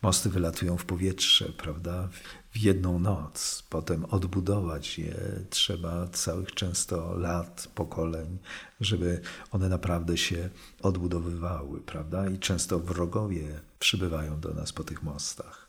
Mosty 0.01 0.29
wylatują 0.29 0.77
w 0.77 0.86
powietrze, 0.86 1.45
prawda? 1.57 2.09
W 2.51 2.57
jedną 2.57 3.00
noc. 3.00 3.63
Potem 3.69 4.05
odbudować 4.05 5.00
je 5.00 5.15
trzeba 5.50 6.07
całych 6.07 6.51
często 6.51 7.17
lat, 7.17 7.71
pokoleń, 7.75 8.38
żeby 8.81 9.21
one 9.51 9.69
naprawdę 9.69 10.17
się 10.17 10.50
odbudowywały, 10.81 11.81
prawda? 11.81 12.29
I 12.29 12.39
często 12.39 12.79
wrogowie 12.79 13.59
przybywają 13.79 14.39
do 14.39 14.53
nas 14.53 14.74
po 14.74 14.83
tych 14.83 15.03
mostach. 15.03 15.66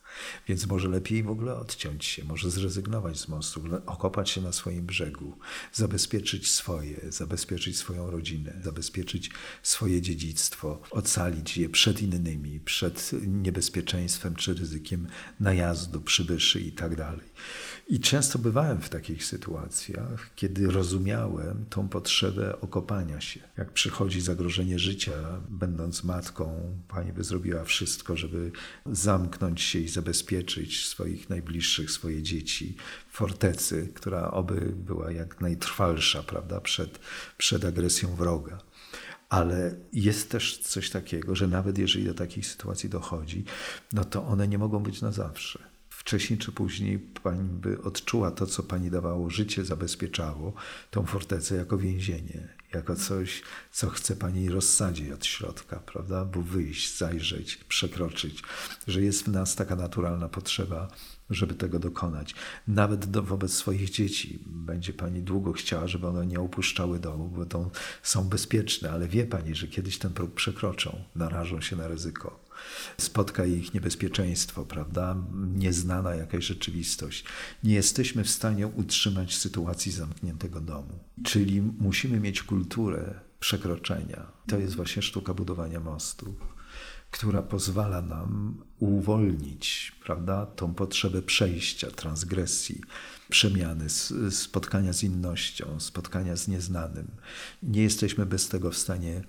Więc 0.48 0.66
może 0.66 0.88
lepiej 0.88 1.22
w 1.22 1.30
ogóle 1.30 1.56
odciąć 1.56 2.04
się, 2.04 2.24
może 2.24 2.50
zrezygnować 2.50 3.18
z 3.18 3.28
mostu, 3.28 3.62
okopać 3.86 4.30
się 4.30 4.40
na 4.40 4.52
swoim 4.52 4.86
brzegu, 4.86 5.38
zabezpieczyć 5.72 6.50
swoje, 6.50 7.00
zabezpieczyć 7.08 7.78
swoją 7.78 8.10
rodzinę, 8.10 8.54
zabezpieczyć 8.64 9.30
swoje 9.62 10.02
dziedzictwo, 10.02 10.80
ocalić 10.90 11.56
je 11.56 11.68
przed 11.68 12.02
innymi, 12.02 12.60
przed 12.60 13.10
niebezpieczeństwem 13.26 14.36
czy 14.36 14.54
ryzykiem 14.54 15.08
najazdu, 15.40 16.00
przybyszy 16.00 16.60
i 16.60 16.72
tak. 16.72 16.88
I 17.88 18.00
często 18.00 18.38
bywałem 18.38 18.80
w 18.80 18.88
takich 18.88 19.24
sytuacjach, 19.24 20.30
kiedy 20.36 20.70
rozumiałem 20.70 21.64
tą 21.70 21.88
potrzebę 21.88 22.60
okopania 22.60 23.20
się. 23.20 23.40
Jak 23.56 23.72
przychodzi 23.72 24.20
zagrożenie 24.20 24.78
życia, 24.78 25.12
będąc 25.48 26.04
matką, 26.04 26.76
pani 26.88 27.12
by 27.12 27.24
zrobiła 27.24 27.64
wszystko, 27.64 28.16
żeby 28.16 28.52
zamknąć 28.86 29.60
się 29.60 29.78
i 29.78 29.88
zabezpieczyć 29.88 30.86
swoich 30.86 31.30
najbliższych, 31.30 31.90
swoje 31.90 32.22
dzieci 32.22 32.76
w 33.08 33.16
fortecy, 33.16 33.88
która 33.94 34.30
oby 34.30 34.72
była 34.76 35.12
jak 35.12 35.40
najtrwalsza, 35.40 36.22
prawda, 36.22 36.60
przed, 36.60 36.98
przed 37.38 37.64
agresją 37.64 38.14
wroga. 38.14 38.58
Ale 39.28 39.74
jest 39.92 40.30
też 40.30 40.58
coś 40.58 40.90
takiego, 40.90 41.34
że 41.34 41.48
nawet 41.48 41.78
jeżeli 41.78 42.04
do 42.04 42.14
takich 42.14 42.46
sytuacji 42.46 42.88
dochodzi, 42.88 43.44
no 43.92 44.04
to 44.04 44.26
one 44.26 44.48
nie 44.48 44.58
mogą 44.58 44.82
być 44.82 45.00
na 45.00 45.12
zawsze 45.12 45.77
wcześniej 46.08 46.38
czy 46.38 46.52
później 46.52 46.98
pani 46.98 47.48
by 47.48 47.82
odczuła 47.82 48.30
to, 48.30 48.46
co 48.46 48.62
pani 48.62 48.90
dawało 48.90 49.30
życie, 49.30 49.64
zabezpieczało 49.64 50.52
tą 50.90 51.06
fortecę 51.06 51.56
jako 51.56 51.78
więzienie, 51.78 52.48
jako 52.74 52.96
coś, 52.96 53.42
co 53.72 53.90
chce 53.90 54.16
pani 54.16 54.50
rozsadzić 54.50 55.10
od 55.10 55.26
środka, 55.26 55.76
prawda? 55.76 56.24
Bo 56.24 56.42
wyjść, 56.42 56.98
zajrzeć, 56.98 57.56
przekroczyć, 57.56 58.42
że 58.86 59.02
jest 59.02 59.24
w 59.24 59.28
nas 59.28 59.54
taka 59.54 59.76
naturalna 59.76 60.28
potrzeba, 60.28 60.88
żeby 61.30 61.54
tego 61.54 61.78
dokonać. 61.78 62.34
Nawet 62.68 63.06
do, 63.06 63.22
wobec 63.22 63.52
swoich 63.52 63.90
dzieci 63.90 64.38
będzie 64.46 64.92
pani 64.92 65.22
długo 65.22 65.52
chciała, 65.52 65.86
żeby 65.86 66.06
one 66.06 66.26
nie 66.26 66.40
opuszczały 66.40 66.98
domu, 66.98 67.28
bo 67.28 67.46
to 67.46 67.70
są 68.02 68.24
bezpieczne, 68.24 68.90
ale 68.90 69.08
wie 69.08 69.26
pani, 69.26 69.54
że 69.54 69.68
kiedyś 69.68 69.98
ten 69.98 70.12
próg 70.12 70.34
przekroczą, 70.34 71.04
narażą 71.14 71.60
się 71.60 71.76
na 71.76 71.88
ryzyko 71.88 72.48
spotka 72.98 73.44
ich 73.44 73.74
niebezpieczeństwo, 73.74 74.64
prawda? 74.64 75.16
Nieznana 75.54 76.14
jakaś 76.14 76.44
rzeczywistość. 76.44 77.24
Nie 77.64 77.74
jesteśmy 77.74 78.24
w 78.24 78.30
stanie 78.30 78.66
utrzymać 78.66 79.36
sytuacji 79.36 79.92
zamkniętego 79.92 80.60
domu. 80.60 80.98
Czyli 81.24 81.62
musimy 81.62 82.20
mieć 82.20 82.42
kulturę 82.42 83.14
przekroczenia. 83.40 84.26
To 84.46 84.58
jest 84.58 84.76
właśnie 84.76 85.02
sztuka 85.02 85.34
budowania 85.34 85.80
mostu, 85.80 86.34
która 87.10 87.42
pozwala 87.42 88.02
nam 88.02 88.62
uwolnić, 88.78 89.92
prawda, 90.04 90.46
tą 90.46 90.74
potrzebę 90.74 91.22
przejścia, 91.22 91.90
transgresji, 91.90 92.80
przemiany, 93.28 93.86
spotkania 94.30 94.92
z 94.92 95.02
innością, 95.02 95.80
spotkania 95.80 96.36
z 96.36 96.48
nieznanym. 96.48 97.06
Nie 97.62 97.82
jesteśmy 97.82 98.26
bez 98.26 98.48
tego 98.48 98.70
w 98.70 98.76
stanie 98.76 99.22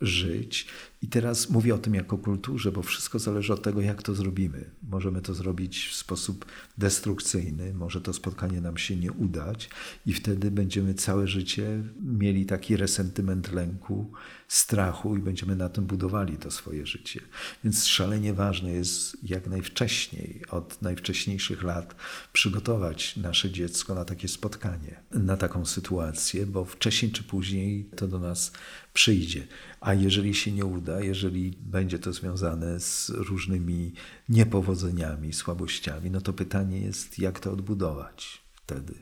żyć. 0.00 0.66
I 1.02 1.08
teraz 1.08 1.50
mówię 1.50 1.74
o 1.74 1.78
tym 1.78 1.94
jako 1.94 2.18
kulturze, 2.18 2.72
bo 2.72 2.82
wszystko 2.82 3.18
zależy 3.18 3.52
od 3.52 3.62
tego, 3.62 3.80
jak 3.80 4.02
to 4.02 4.14
zrobimy. 4.14 4.70
Możemy 4.90 5.22
to 5.22 5.34
zrobić 5.34 5.88
w 5.88 5.94
sposób 5.94 6.44
destrukcyjny, 6.78 7.74
może 7.74 8.00
to 8.00 8.12
spotkanie 8.12 8.60
nam 8.60 8.78
się 8.78 8.96
nie 8.96 9.12
udać, 9.12 9.70
i 10.06 10.12
wtedy 10.12 10.50
będziemy 10.50 10.94
całe 10.94 11.28
życie 11.28 11.82
mieli 12.02 12.46
taki 12.46 12.76
resentyment 12.76 13.52
lęku, 13.52 14.12
strachu 14.48 15.16
i 15.16 15.18
będziemy 15.18 15.56
na 15.56 15.68
tym 15.68 15.84
budowali 15.86 16.36
to 16.36 16.50
swoje 16.50 16.86
życie. 16.86 17.20
Więc 17.64 17.86
szalenie 17.86 18.34
ważne 18.34 18.70
jest 18.70 19.16
jak 19.22 19.46
najwcześniej, 19.46 20.42
od 20.50 20.82
najwcześniejszych 20.82 21.62
lat, 21.62 21.94
przygotować 22.32 23.16
nasze 23.44 23.54
dziecko 23.54 23.94
na 23.94 24.04
takie 24.04 24.28
spotkanie, 24.28 25.00
na 25.10 25.36
taką 25.36 25.66
sytuację, 25.66 26.46
bo 26.46 26.64
wcześniej 26.64 27.12
czy 27.12 27.22
później 27.22 27.84
to 27.96 28.08
do 28.08 28.18
nas 28.18 28.52
przyjdzie. 28.92 29.46
A 29.80 29.94
jeżeli 29.94 30.34
się 30.34 30.52
nie 30.52 30.64
uda, 30.64 31.00
jeżeli 31.00 31.58
będzie 31.60 31.98
to 31.98 32.12
związane 32.12 32.80
z 32.80 33.10
różnymi 33.10 33.92
niepowodzeniami, 34.28 35.32
słabościami, 35.32 36.10
no 36.10 36.20
to 36.20 36.32
pytanie 36.32 36.80
jest, 36.80 37.18
jak 37.18 37.40
to 37.40 37.52
odbudować 37.52 38.43
wtedy. 38.66 38.94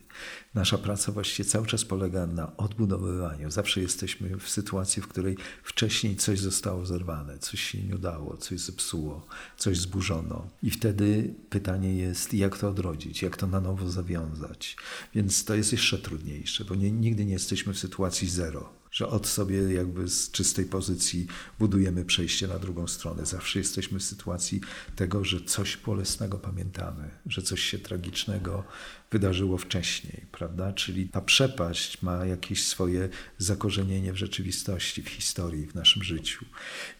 Nasza 0.55 0.79
praca 0.79 1.13
właściwie 1.13 1.49
cały 1.49 1.67
czas 1.67 1.85
polega 1.85 2.27
na 2.27 2.57
odbudowywaniu. 2.57 3.51
Zawsze 3.51 3.81
jesteśmy 3.81 4.39
w 4.39 4.49
sytuacji, 4.49 5.03
w 5.03 5.09
której 5.09 5.37
wcześniej 5.63 6.17
coś 6.17 6.41
zostało 6.41 6.87
zerwane, 6.87 7.39
coś 7.39 7.61
się 7.61 7.83
nie 7.83 7.95
udało, 7.95 8.37
coś 8.37 8.61
zepsuło, 8.61 9.27
coś 9.57 9.79
zburzono. 9.79 10.49
I 10.63 10.71
wtedy 10.71 11.35
pytanie 11.51 11.97
jest, 11.97 12.35
jak 12.35 12.59
to 12.59 12.69
odrodzić, 12.69 13.23
jak 13.23 13.37
to 13.37 13.47
na 13.47 13.61
nowo 13.61 13.91
zawiązać. 13.91 14.77
Więc 15.15 15.45
to 15.45 15.55
jest 15.55 15.73
jeszcze 15.73 15.99
trudniejsze, 15.99 16.65
bo 16.65 16.75
nie, 16.75 16.91
nigdy 16.91 17.25
nie 17.25 17.33
jesteśmy 17.33 17.75
w 17.75 17.79
sytuacji 17.79 18.29
zero 18.29 18.82
że 18.93 19.09
od 19.09 19.27
sobie 19.27 19.73
jakby 19.73 20.09
z 20.09 20.31
czystej 20.31 20.65
pozycji 20.65 21.27
budujemy 21.59 22.05
przejście 22.05 22.49
na 22.49 22.59
drugą 22.59 22.87
stronę. 22.87 23.27
Zawsze 23.27 23.59
jesteśmy 23.59 23.99
w 23.99 24.03
sytuacji 24.05 24.61
tego, 24.97 25.25
że 25.25 25.41
coś 25.41 25.77
bolesnego 25.77 26.39
pamiętamy, 26.39 27.11
że 27.27 27.43
coś 27.43 27.63
się 27.63 27.79
tragicznego 27.79 28.65
wydarzyło 29.11 29.59
wcześniej, 29.59 30.27
prawda? 30.33 30.73
Czyli 30.73 31.09
ta 31.09 31.21
przepaść 31.21 32.03
ma 32.03 32.27
jakieś 32.27 32.67
swoje 32.67 33.09
zakorzenienie 33.39 34.13
w 34.13 34.17
rzeczywistości, 34.17 35.03
w 35.03 35.09
historii, 35.09 35.67
w 35.67 35.75
naszym 35.75 36.03
życiu. 36.03 36.45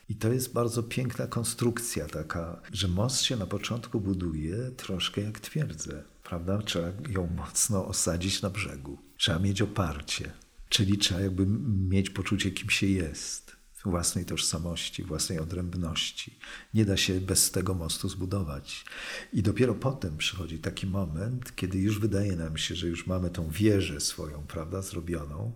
I 0.09 0.15
to 0.15 0.33
jest 0.33 0.53
bardzo 0.53 0.83
piękna 0.83 1.27
konstrukcja 1.27 2.07
taka, 2.07 2.61
że 2.73 2.89
most 2.89 3.23
się 3.23 3.37
na 3.37 3.47
początku 3.47 4.01
buduje 4.01 4.57
troszkę 4.77 5.21
jak 5.21 5.41
twierdzę, 5.41 6.03
prawda? 6.25 6.63
Trzeba 6.63 6.89
ją 7.09 7.27
mocno 7.37 7.87
osadzić 7.87 8.43
na 8.43 8.51
brzegu. 8.51 8.99
Trzeba 9.17 9.39
mieć 9.39 9.63
oparcie. 9.63 10.42
Czyli 10.73 10.99
trzeba 10.99 11.21
jakby 11.21 11.47
mieć 11.89 12.11
poczucie, 12.11 12.51
kim 12.51 12.71
się 12.71 12.87
jest, 12.87 13.57
własnej 13.85 14.25
tożsamości, 14.25 15.03
własnej 15.03 15.39
odrębności. 15.39 16.39
Nie 16.75 16.85
da 16.85 16.97
się 16.97 17.21
bez 17.21 17.51
tego 17.51 17.75
mostu 17.75 18.09
zbudować. 18.09 18.85
I 19.33 19.43
dopiero 19.43 19.75
potem 19.75 20.17
przychodzi 20.17 20.59
taki 20.59 20.87
moment, 20.87 21.57
kiedy 21.57 21.79
już 21.79 21.99
wydaje 22.01 22.37
nam 22.37 22.57
się, 22.57 22.75
że 22.75 22.89
już 22.89 23.07
mamy 23.07 23.31
tą 23.31 23.51
wieżę 23.51 24.01
swoją, 24.01 24.43
prawda, 24.43 24.83
zrobioną, 24.83 25.53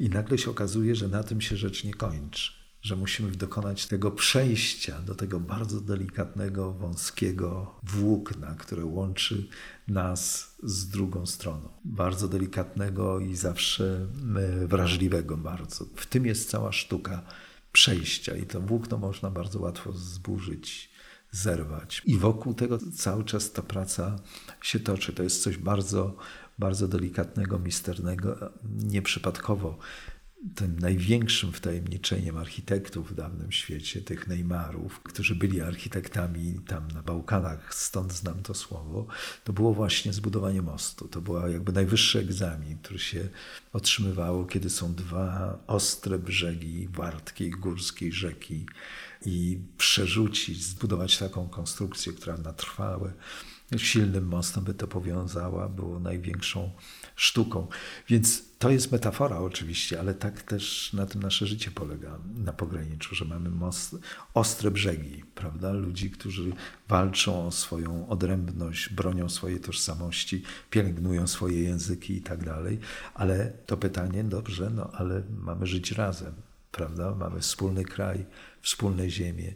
i 0.00 0.08
nagle 0.08 0.38
się 0.38 0.50
okazuje, 0.50 0.94
że 0.94 1.08
na 1.08 1.22
tym 1.22 1.40
się 1.40 1.56
rzecz 1.56 1.84
nie 1.84 1.94
kończy 1.94 2.65
że 2.86 2.96
musimy 2.96 3.30
dokonać 3.30 3.86
tego 3.86 4.10
przejścia 4.10 5.00
do 5.00 5.14
tego 5.14 5.40
bardzo 5.40 5.80
delikatnego, 5.80 6.72
wąskiego 6.72 7.74
włókna, 7.82 8.54
które 8.54 8.84
łączy 8.84 9.48
nas 9.88 10.54
z 10.62 10.88
drugą 10.88 11.26
stroną. 11.26 11.68
Bardzo 11.84 12.28
delikatnego 12.28 13.20
i 13.20 13.36
zawsze 13.36 14.06
e, 14.62 14.66
wrażliwego 14.66 15.36
bardzo. 15.36 15.84
W 15.96 16.06
tym 16.06 16.26
jest 16.26 16.50
cała 16.50 16.72
sztuka 16.72 17.22
przejścia 17.72 18.36
i 18.36 18.46
to 18.46 18.60
włókno 18.60 18.98
można 18.98 19.30
bardzo 19.30 19.60
łatwo 19.60 19.92
zburzyć 19.92 20.90
zerwać. 21.30 22.02
I 22.04 22.18
wokół 22.18 22.54
tego 22.54 22.78
cały 22.96 23.24
czas 23.24 23.52
ta 23.52 23.62
praca 23.62 24.16
się 24.62 24.80
toczy. 24.80 25.12
To 25.12 25.22
jest 25.22 25.42
coś 25.42 25.56
bardzo, 25.56 26.16
bardzo 26.58 26.88
delikatnego, 26.88 27.58
misternego, 27.58 28.52
nieprzypadkowo 28.64 29.78
tym 30.54 30.78
największym 30.78 31.52
wtajemniczeniem 31.52 32.36
architektów 32.36 33.10
w 33.10 33.14
dawnym 33.14 33.52
świecie, 33.52 34.02
tych 34.02 34.28
Neymarów, 34.28 35.00
którzy 35.00 35.34
byli 35.34 35.60
architektami 35.60 36.60
tam 36.66 36.88
na 36.88 37.02
Bałkanach, 37.02 37.74
stąd 37.74 38.12
znam 38.12 38.42
to 38.42 38.54
słowo, 38.54 39.06
to 39.44 39.52
było 39.52 39.74
właśnie 39.74 40.12
zbudowanie 40.12 40.62
mostu. 40.62 41.08
To 41.08 41.20
był 41.20 41.48
jakby 41.48 41.72
najwyższy 41.72 42.18
egzamin, 42.18 42.78
który 42.78 42.98
się 42.98 43.28
otrzymywało, 43.72 44.44
kiedy 44.44 44.70
są 44.70 44.94
dwa 44.94 45.58
ostre 45.66 46.18
brzegi 46.18 46.88
wartkiej, 46.88 47.50
górskiej 47.50 48.12
rzeki 48.12 48.66
i 49.26 49.58
przerzucić, 49.78 50.64
zbudować 50.64 51.18
taką 51.18 51.48
konstrukcję, 51.48 52.12
która 52.12 52.36
na 52.36 52.52
trwałe 52.52 53.12
silnym 53.76 54.26
mostem 54.26 54.64
by 54.64 54.74
to 54.74 54.86
powiązała, 54.86 55.68
było 55.68 56.00
największą 56.00 56.70
sztuką. 57.16 57.66
Więc 58.08 58.42
to 58.58 58.70
jest 58.70 58.92
metafora 58.92 59.38
oczywiście, 59.38 60.00
ale 60.00 60.14
tak 60.14 60.42
też 60.42 60.92
na 60.92 61.06
tym 61.06 61.22
nasze 61.22 61.46
życie 61.46 61.70
polega 61.70 62.18
na 62.34 62.52
pograniczu, 62.52 63.14
że 63.14 63.24
mamy 63.24 63.50
most, 63.50 63.96
ostre 64.34 64.70
brzegi, 64.70 65.24
prawda? 65.34 65.72
Ludzi, 65.72 66.10
którzy 66.10 66.52
walczą 66.88 67.46
o 67.46 67.50
swoją 67.50 68.08
odrębność, 68.08 68.88
bronią 68.88 69.28
swojej 69.28 69.60
tożsamości, 69.60 70.42
pielęgnują 70.70 71.26
swoje 71.26 71.62
języki 71.62 72.16
i 72.16 72.22
tak 72.22 72.44
dalej. 72.44 72.78
Ale 73.14 73.52
to 73.66 73.76
pytanie, 73.76 74.24
dobrze, 74.24 74.70
no 74.70 74.90
ale 74.92 75.22
mamy 75.38 75.66
żyć 75.66 75.92
razem, 75.92 76.34
prawda? 76.72 77.14
Mamy 77.14 77.40
wspólny 77.40 77.84
kraj, 77.84 78.26
wspólne 78.62 79.10
ziemię 79.10 79.54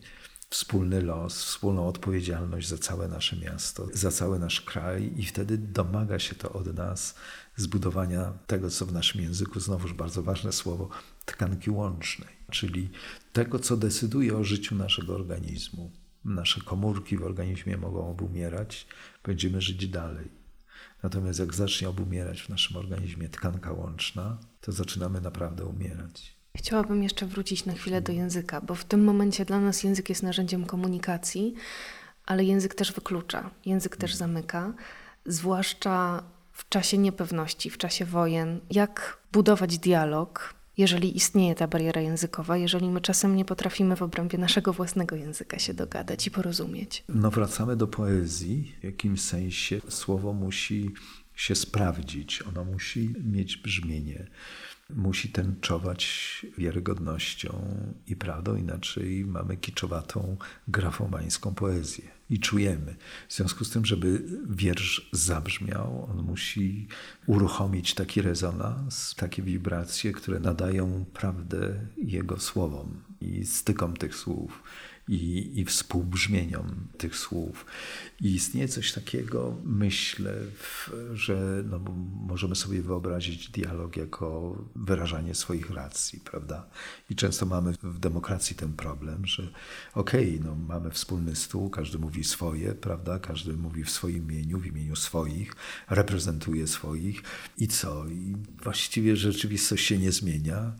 wspólny 0.51 1.03
los, 1.03 1.45
wspólną 1.45 1.89
odpowiedzialność 1.89 2.69
za 2.69 2.79
całe 2.79 3.09
nasze 3.09 3.37
miasto, 3.37 3.87
za 3.93 4.11
cały 4.11 4.39
nasz 4.39 4.61
kraj, 4.61 5.13
i 5.17 5.27
wtedy 5.27 5.59
domaga 5.59 6.19
się 6.19 6.35
to 6.35 6.53
od 6.53 6.77
nas 6.77 7.15
zbudowania 7.61 8.33
tego, 8.47 8.71
co 8.71 8.87
w 8.87 8.93
naszym 8.93 9.21
języku, 9.21 9.61
znowuż 9.61 9.93
bardzo 9.93 10.23
ważne 10.23 10.53
słowo, 10.53 10.89
tkanki 11.25 11.71
łącznej, 11.71 12.35
czyli 12.51 12.91
tego, 13.33 13.59
co 13.59 13.77
decyduje 13.77 14.37
o 14.37 14.45
życiu 14.45 14.75
naszego 14.75 15.15
organizmu. 15.15 15.91
Nasze 16.25 16.61
komórki 16.61 17.17
w 17.17 17.23
organizmie 17.23 17.77
mogą 17.77 18.11
obumierać, 18.11 18.87
będziemy 19.25 19.61
żyć 19.61 19.89
dalej. 19.89 20.29
Natomiast 21.03 21.39
jak 21.39 21.55
zacznie 21.55 21.89
obumierać 21.89 22.43
w 22.43 22.49
naszym 22.49 22.77
organizmie 22.77 23.29
tkanka 23.29 23.73
łączna, 23.73 24.39
to 24.61 24.73
zaczynamy 24.73 25.21
naprawdę 25.21 25.65
umierać. 25.65 26.37
Chciałabym 26.57 27.03
jeszcze 27.03 27.27
wrócić 27.27 27.65
na 27.65 27.73
chwilę 27.73 28.03
do 28.03 28.13
języka, 28.13 28.61
bo 28.61 28.75
w 28.75 28.85
tym 28.85 29.05
momencie 29.05 29.45
dla 29.45 29.61
nas 29.61 29.83
język 29.83 30.09
jest 30.09 30.23
narzędziem 30.23 30.65
komunikacji, 30.65 31.55
ale 32.27 32.45
język 32.45 32.75
też 32.75 32.93
wyklucza, 32.93 33.51
język 33.67 33.97
też 33.97 34.15
zamyka, 34.15 34.75
zwłaszcza 35.27 36.23
w 36.61 36.69
czasie 36.69 36.99
niepewności, 36.99 37.71
w 37.71 37.79
czasie 37.79 38.05
wojen. 38.05 38.61
Jak 38.71 39.19
budować 39.33 39.79
dialog, 39.79 40.55
jeżeli 40.77 41.17
istnieje 41.17 41.55
ta 41.55 41.69
bariera 41.69 42.01
językowa, 42.01 42.57
jeżeli 42.57 42.91
my 42.91 43.01
czasem 43.01 43.37
nie 43.37 43.45
potrafimy 43.45 43.97
w 43.97 44.03
obrębie 44.03 44.39
naszego 44.39 44.73
własnego 44.73 45.17
języka 45.17 45.59
się 45.59 45.75
dogadać 45.75 46.27
i 46.27 46.31
porozumieć? 46.31 47.05
No, 47.09 47.31
wracamy 47.31 47.77
do 47.77 47.87
poezji. 47.87 48.77
W 48.81 48.85
jakimś 48.85 49.21
sensie 49.21 49.81
słowo 49.89 50.33
musi 50.33 50.91
się 51.35 51.55
sprawdzić, 51.55 52.43
ono 52.43 52.65
musi 52.65 53.15
mieć 53.25 53.57
brzmienie 53.57 54.27
musi 54.97 55.29
tęczować 55.29 56.47
wiarygodnością 56.59 57.77
i 58.07 58.17
prawdą, 58.17 58.57
inaczej 58.57 59.25
mamy 59.25 59.57
kiczowatą, 59.57 60.37
grafomańską 60.69 61.55
poezję. 61.55 62.05
I 62.31 62.39
czujemy. 62.39 62.97
W 63.29 63.35
związku 63.35 63.65
z 63.65 63.71
tym, 63.71 63.87
żeby 63.87 64.23
wiersz 64.51 65.11
zabrzmiał, 65.13 66.09
on 66.11 66.23
musi 66.23 66.89
uruchomić 67.27 67.95
taki 67.95 68.23
rezonans, 68.23 69.15
takie 69.15 69.43
wibracje, 69.43 70.13
które 70.13 70.41
nadają 70.41 71.05
prawdę 71.13 71.87
jego 71.97 72.41
słowom 72.41 73.03
i 73.21 73.47
stykom 73.47 73.97
tych 73.97 74.17
słów 74.17 74.63
i, 75.11 75.61
i 75.61 75.65
współbrzmieniom 75.65 76.87
tych 76.99 77.17
słów. 77.17 77.67
I 78.21 78.35
istnieje 78.35 78.69
coś 78.69 78.93
takiego, 78.93 79.57
myślę, 79.65 80.35
że 81.13 81.65
no, 81.71 81.79
możemy 82.27 82.57
sobie 82.57 82.83
wyobrazić 82.83 83.49
dialog 83.49 83.97
jako 83.97 84.59
wyrażanie 84.77 85.35
swoich 85.35 85.71
racji, 85.71 86.21
prawda? 86.21 86.67
I 87.11 87.17
często 87.17 87.47
mamy 87.47 87.73
w 87.83 87.99
demokracji 87.99 88.57
ten 88.57 88.73
problem, 88.73 89.27
że 89.27 89.43
okej, 89.95 90.35
okay, 90.35 90.47
no, 90.47 90.55
mamy 90.55 90.91
wspólny 90.91 91.37
stół, 91.37 91.71
każdy 91.71 91.99
mówi 91.99 92.25
swoje, 92.25 92.75
prawda? 92.75 93.19
Każdy 93.19 93.53
mówi 93.53 93.85
w 93.85 93.91
swoim 93.91 94.31
imieniu, 94.31 94.59
w 94.59 94.67
imieniu 94.67 94.97
swoich, 94.97 95.55
reprezentuje 95.89 96.67
swoich 96.67 97.23
i 97.59 97.69
co? 97.69 98.09
I 98.09 98.37
właściwie 98.63 99.17
rzeczywistość 99.17 99.87
się 99.87 99.99
nie 99.99 100.13
zmienia. 100.13 100.73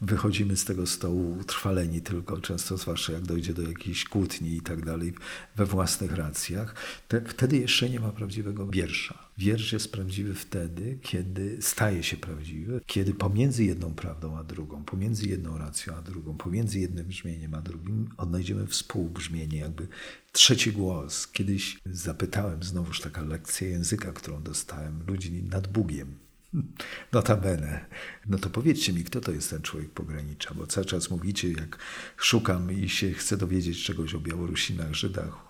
Wychodzimy 0.00 0.56
z 0.56 0.64
tego 0.64 0.86
stołu 0.86 1.44
trwaleni 1.46 2.00
tylko, 2.00 2.40
często 2.40 2.76
zwłaszcza 2.76 3.12
jak 3.12 3.22
dojdzie 3.22 3.54
do 3.54 3.62
jakiejś 3.78 4.04
kłótni 4.04 4.56
i 4.56 4.60
tak 4.60 4.84
dalej, 4.84 5.12
we 5.56 5.66
własnych 5.66 6.12
racjach, 6.12 6.74
te, 7.08 7.20
wtedy 7.20 7.56
jeszcze 7.56 7.90
nie 7.90 8.00
ma 8.00 8.12
prawdziwego 8.12 8.66
wiersza. 8.66 9.28
Wiersz 9.38 9.72
jest 9.72 9.92
prawdziwy 9.92 10.34
wtedy, 10.34 10.98
kiedy 11.02 11.58
staje 11.60 12.02
się 12.02 12.16
prawdziwy, 12.16 12.80
kiedy 12.86 13.14
pomiędzy 13.14 13.64
jedną 13.64 13.94
prawdą 13.94 14.36
a 14.38 14.44
drugą, 14.44 14.84
pomiędzy 14.84 15.28
jedną 15.28 15.58
racją 15.58 15.94
a 15.94 16.02
drugą, 16.02 16.36
pomiędzy 16.36 16.80
jednym 16.80 17.06
brzmieniem 17.06 17.54
a 17.54 17.60
drugim 17.62 18.08
odnajdziemy 18.16 18.66
współbrzmienie, 18.66 19.58
jakby 19.58 19.88
trzeci 20.32 20.72
głos. 20.72 21.28
Kiedyś 21.32 21.78
zapytałem, 21.86 22.62
znowuż 22.62 23.00
taka 23.00 23.22
lekcja 23.22 23.68
języka, 23.68 24.12
którą 24.12 24.42
dostałem, 24.42 25.02
ludzi 25.06 25.42
nad 25.42 25.68
Bugiem, 25.68 26.14
Notabene. 27.12 27.86
No 28.26 28.38
to 28.38 28.50
powiedzcie 28.50 28.92
mi, 28.92 29.04
kto 29.04 29.20
to 29.20 29.32
jest 29.32 29.50
ten 29.50 29.62
człowiek 29.62 29.90
pogranicza, 29.90 30.54
bo 30.54 30.66
cały 30.66 30.86
czas 30.86 31.10
mówicie, 31.10 31.52
jak 31.52 31.78
szukam 32.16 32.72
i 32.72 32.88
się 32.88 33.12
chcę 33.12 33.36
dowiedzieć 33.36 33.84
czegoś 33.84 34.14
o 34.14 34.20
Białorusinach, 34.20 34.94
Żydach, 34.94 35.48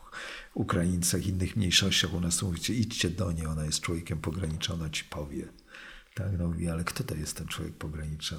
Ukraińcach, 0.55 1.27
innych 1.27 1.57
mniejszościach. 1.57 2.15
U 2.15 2.21
nas 2.21 2.43
mówicie, 2.43 2.75
idźcie 2.75 3.11
do 3.11 3.33
niej, 3.33 3.47
ona 3.47 3.65
jest 3.65 3.81
człowiekiem 3.81 4.19
pogranicza, 4.19 4.75
ona 4.75 4.91
ci 4.91 5.05
powie. 5.05 5.49
Tak, 6.15 6.39
no 6.39 6.49
mówi, 6.49 6.69
ale 6.69 6.85
kto 6.85 7.05
to 7.05 7.15
jest 7.15 7.37
ten 7.37 7.47
człowiek 7.47 7.75
pogranicza? 7.75 8.37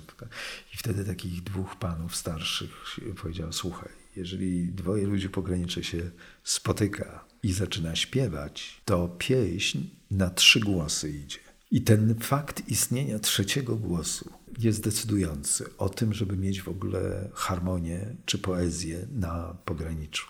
I 0.73 0.77
wtedy 0.77 1.05
takich 1.05 1.43
dwóch 1.43 1.75
panów 1.75 2.15
starszych 2.15 2.85
powiedział, 3.21 3.53
słuchaj, 3.53 3.89
jeżeli 4.15 4.67
dwoje 4.67 5.07
ludzi 5.07 5.29
pogranicze 5.29 5.83
się 5.83 6.11
spotyka 6.43 7.25
i 7.43 7.53
zaczyna 7.53 7.95
śpiewać, 7.95 8.81
to 8.85 9.07
pieśń 9.07 9.79
na 10.11 10.29
trzy 10.29 10.59
głosy 10.59 11.11
idzie. 11.11 11.48
I 11.71 11.81
ten 11.81 12.15
fakt 12.15 12.67
istnienia 12.67 13.19
trzeciego 13.19 13.75
głosu 13.75 14.29
jest 14.59 14.83
decydujący 14.83 15.77
o 15.77 15.89
tym, 15.89 16.13
żeby 16.13 16.37
mieć 16.37 16.61
w 16.61 16.69
ogóle 16.69 17.29
harmonię 17.33 18.15
czy 18.25 18.37
poezję 18.37 19.07
na 19.11 19.55
pograniczu. 19.65 20.27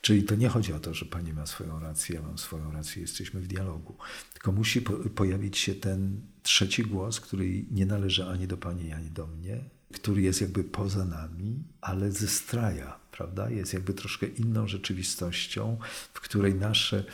Czyli 0.00 0.24
to 0.24 0.34
nie 0.34 0.48
chodzi 0.48 0.72
o 0.72 0.80
to, 0.80 0.94
że 0.94 1.04
pani 1.06 1.32
ma 1.32 1.46
swoją 1.46 1.80
rację, 1.80 2.14
ja 2.14 2.22
mam 2.22 2.38
swoją 2.38 2.72
rację, 2.72 3.02
jesteśmy 3.02 3.40
w 3.40 3.46
dialogu. 3.46 3.94
Tylko 4.32 4.52
musi 4.52 4.82
po 4.82 4.92
pojawić 4.92 5.58
się 5.58 5.74
ten 5.74 6.20
trzeci 6.42 6.82
głos, 6.82 7.20
który 7.20 7.64
nie 7.70 7.86
należy 7.86 8.26
ani 8.26 8.46
do 8.46 8.56
pani, 8.56 8.92
ani 8.92 9.10
do 9.10 9.26
mnie, 9.26 9.64
który 9.94 10.22
jest 10.22 10.40
jakby 10.40 10.64
poza 10.64 11.04
nami, 11.04 11.62
ale 11.80 12.12
zestraja, 12.12 12.98
prawda? 13.12 13.50
Jest 13.50 13.72
jakby 13.72 13.94
troszkę 13.94 14.26
inną 14.26 14.68
rzeczywistością, 14.68 15.78
w 16.14 16.20
której 16.20 16.54
nasze 16.54 17.04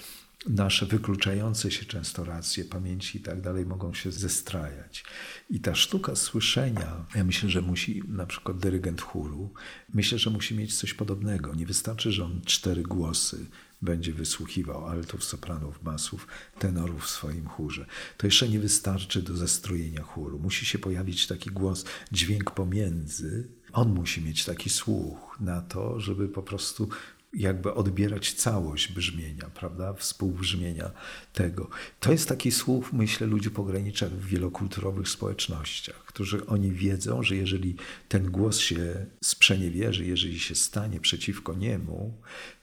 nasze 0.48 0.86
wykluczające 0.86 1.70
się 1.70 1.84
często 1.84 2.24
racje, 2.24 2.64
pamięci 2.64 3.18
i 3.18 3.20
tak 3.20 3.40
dalej 3.40 3.66
mogą 3.66 3.94
się 3.94 4.12
zestrajać. 4.12 5.04
I 5.50 5.60
ta 5.60 5.74
sztuka 5.74 6.16
słyszenia, 6.16 7.06
ja 7.14 7.24
myślę, 7.24 7.50
że 7.50 7.62
musi 7.62 8.02
na 8.08 8.26
przykład 8.26 8.58
dyrygent 8.58 9.00
chóru, 9.00 9.52
myślę, 9.94 10.18
że 10.18 10.30
musi 10.30 10.54
mieć 10.54 10.76
coś 10.76 10.94
podobnego. 10.94 11.54
Nie 11.54 11.66
wystarczy, 11.66 12.12
że 12.12 12.24
on 12.24 12.40
cztery 12.44 12.82
głosy 12.82 13.46
będzie 13.82 14.12
wysłuchiwał 14.12 14.86
altów, 14.86 15.24
sopranów, 15.24 15.82
basów, 15.82 16.26
tenorów 16.58 17.04
w 17.04 17.10
swoim 17.10 17.46
chórze. 17.46 17.86
To 18.16 18.26
jeszcze 18.26 18.48
nie 18.48 18.58
wystarczy 18.58 19.22
do 19.22 19.36
zestrojenia 19.36 20.02
chóru. 20.02 20.38
Musi 20.38 20.66
się 20.66 20.78
pojawić 20.78 21.26
taki 21.26 21.50
głos, 21.50 21.84
dźwięk 22.12 22.50
pomiędzy. 22.50 23.48
On 23.72 23.94
musi 23.94 24.22
mieć 24.22 24.44
taki 24.44 24.70
słuch 24.70 25.36
na 25.40 25.60
to, 25.60 26.00
żeby 26.00 26.28
po 26.28 26.42
prostu 26.42 26.88
jakby 27.32 27.74
odbierać 27.74 28.32
całość 28.32 28.92
brzmienia, 28.92 29.50
prawda, 29.54 29.94
współbrzmienia 29.94 30.90
tego. 31.32 31.68
To 32.00 32.12
jest 32.12 32.28
taki 32.28 32.50
słuch, 32.50 32.92
myślę, 32.92 33.26
ludzi 33.26 33.50
pogranicza 33.50 34.08
w 34.08 34.24
wielokulturowych 34.24 35.08
społecznościach, 35.08 36.04
którzy 36.04 36.46
oni 36.46 36.72
wiedzą, 36.72 37.22
że 37.22 37.36
jeżeli 37.36 37.76
ten 38.08 38.30
głos 38.30 38.58
się 38.58 39.06
sprzeniewierzy, 39.20 40.06
jeżeli 40.06 40.40
się 40.40 40.54
stanie 40.54 41.00
przeciwko 41.00 41.54
niemu, 41.54 42.14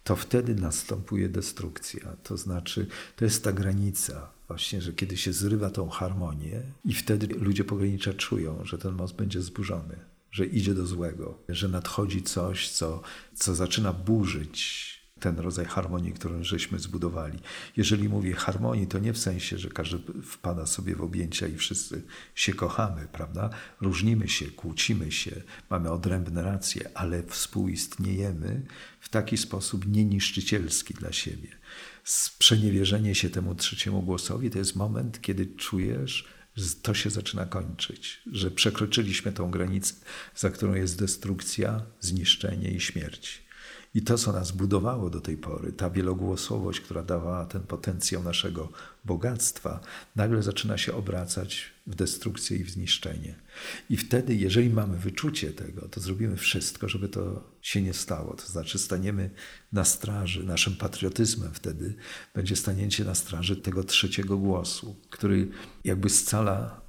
to 0.04 0.16
wtedy 0.16 0.56
następuje 0.56 1.30
destrukcja. 1.30 2.16
To 2.24 2.38
znaczy, 2.38 2.88
to 3.16 3.26
jest 3.26 3.44
ta 3.44 3.52
granica 3.52 4.32
właśnie, 4.48 4.82
że 4.82 4.94
kiedy 4.94 5.18
się 5.18 5.34
zrywa 5.34 5.70
tą 5.70 5.90
harmonię 5.90 6.62
i 6.86 6.94
wtedy 6.94 7.28
ludzie 7.28 7.64
pogranicza 7.64 8.14
czują, 8.14 8.66
że 8.66 8.78
ten 8.78 8.94
most 8.94 9.16
będzie 9.16 9.42
zburzony 9.42 10.15
że 10.36 10.46
idzie 10.46 10.74
do 10.74 10.86
złego, 10.86 11.38
że 11.50 11.68
nadchodzi 11.68 12.24
coś, 12.24 12.70
co, 12.70 13.02
co 13.34 13.56
zaczyna 13.56 13.94
burzyć 13.94 14.56
ten 15.20 15.40
rodzaj 15.40 15.66
harmonii, 15.66 16.14
którą 16.14 16.44
żeśmy 16.44 16.80
zbudowali. 16.80 17.40
Jeżeli 17.78 18.10
mówię 18.10 18.34
harmonii, 18.34 18.88
to 18.88 19.00
nie 19.00 19.14
w 19.14 19.18
sensie, 19.18 19.58
że 19.58 19.70
każdy 19.70 19.98
wpada 20.24 20.66
sobie 20.66 20.96
w 20.96 21.02
objęcia 21.02 21.48
i 21.48 21.56
wszyscy 21.56 22.04
się 22.36 22.54
kochamy, 22.54 23.08
prawda? 23.12 23.50
Różnimy 23.82 24.28
się, 24.28 24.46
kłócimy 24.46 25.12
się, 25.12 25.42
mamy 25.70 25.92
odrębne 25.92 26.44
racje, 26.44 26.90
ale 26.94 27.24
współistniejemy 27.24 28.62
w 29.00 29.10
taki 29.10 29.38
sposób 29.38 29.88
nieniszczycielski 29.88 30.94
dla 30.94 31.12
siebie. 31.12 31.50
Sprzeniewierzenie 32.04 33.16
się 33.16 33.30
temu 33.30 33.56
trzeciemu 33.56 34.02
głosowi 34.02 34.50
to 34.50 34.58
jest 34.58 34.76
moment, 34.76 35.22
kiedy 35.22 35.46
czujesz, 35.46 36.35
to 36.82 36.94
się 36.94 37.10
zaczyna 37.10 37.46
kończyć, 37.46 38.22
że 38.32 38.52
przekroczyliśmy 38.52 39.32
tą 39.32 39.52
granicę, 39.52 39.94
za 40.36 40.50
którą 40.50 40.74
jest 40.74 41.00
destrukcja, 41.00 41.82
zniszczenie 42.00 42.72
i 42.72 42.82
śmierć. 42.82 43.45
I 43.96 44.02
to, 44.02 44.18
co 44.18 44.32
nas 44.32 44.52
budowało 44.52 45.10
do 45.10 45.22
tej 45.22 45.38
pory, 45.38 45.74
ta 45.74 45.90
wielogłosowość, 45.90 46.80
która 46.80 47.04
dawała 47.04 47.46
ten 47.46 47.62
potencjał 47.62 48.24
naszego 48.24 48.70
bogactwa, 49.06 49.80
nagle 50.16 50.44
zaczyna 50.44 50.78
się 50.78 50.94
obracać 50.94 51.74
w 51.88 51.96
destrukcję 51.96 52.58
i 52.58 52.64
w 52.64 52.72
zniszczenie. 52.72 53.36
I 53.90 53.98
wtedy, 53.98 54.36
jeżeli 54.36 54.70
mamy 54.70 54.98
wyczucie 54.98 55.54
tego, 55.54 55.88
to 55.88 56.00
zrobimy 56.00 56.38
wszystko, 56.38 56.90
żeby 56.90 57.10
to 57.10 57.44
się 57.62 57.82
nie 57.82 57.94
stało. 57.94 58.34
To 58.34 58.48
znaczy, 58.48 58.80
staniemy 58.80 59.30
na 59.72 59.86
straży, 59.86 60.44
naszym 60.44 60.76
patriotyzmem 60.76 61.54
wtedy 61.54 61.96
będzie 62.34 62.56
stanięcie 62.56 63.04
na 63.04 63.16
straży 63.16 63.56
tego 63.56 63.84
trzeciego 63.84 64.38
głosu, 64.38 64.96
który 65.10 65.48
jakby 65.84 66.10
scala 66.10 66.82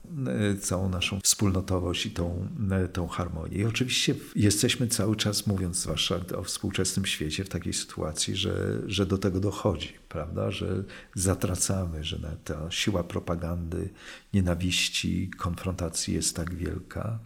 całą 0.60 0.88
naszą 0.88 1.20
wspólnotowość 1.20 2.06
i 2.06 2.10
tą, 2.10 2.48
e, 2.70 2.88
tą 2.88 3.08
harmonię. 3.08 3.56
I 3.56 3.64
oczywiście 3.64 4.14
jesteśmy 4.34 4.86
cały 4.88 5.16
czas, 5.16 5.46
mówiąc 5.46 5.76
zwłaszcza 5.76 6.20
o 6.36 6.42
współczesnym 6.42 7.06
świecie, 7.06 7.44
w 7.44 7.48
takiej 7.48 7.72
sytuacji, 7.72 8.36
że, 8.36 8.82
że 8.86 9.06
do 9.06 9.18
tego 9.18 9.40
dochodzi, 9.40 9.92
prawda? 10.08 10.50
że 10.50 10.84
zatracamy, 11.14 12.04
że 12.04 12.36
ta 12.44 12.70
siła 12.70 13.04
propagandy, 13.04 13.88
nienawiści, 14.34 15.30
konfrontacji 15.38 16.14
jest 16.14 16.36
tak 16.36 16.54
wielka, 16.54 17.18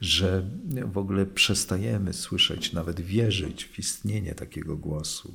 że 0.00 0.44
w 0.92 0.98
ogóle 0.98 1.26
przestajemy 1.26 2.12
słyszeć, 2.12 2.72
nawet 2.72 3.00
wierzyć 3.00 3.64
w 3.64 3.78
istnienie 3.78 4.34
takiego 4.34 4.76
głosu, 4.76 5.34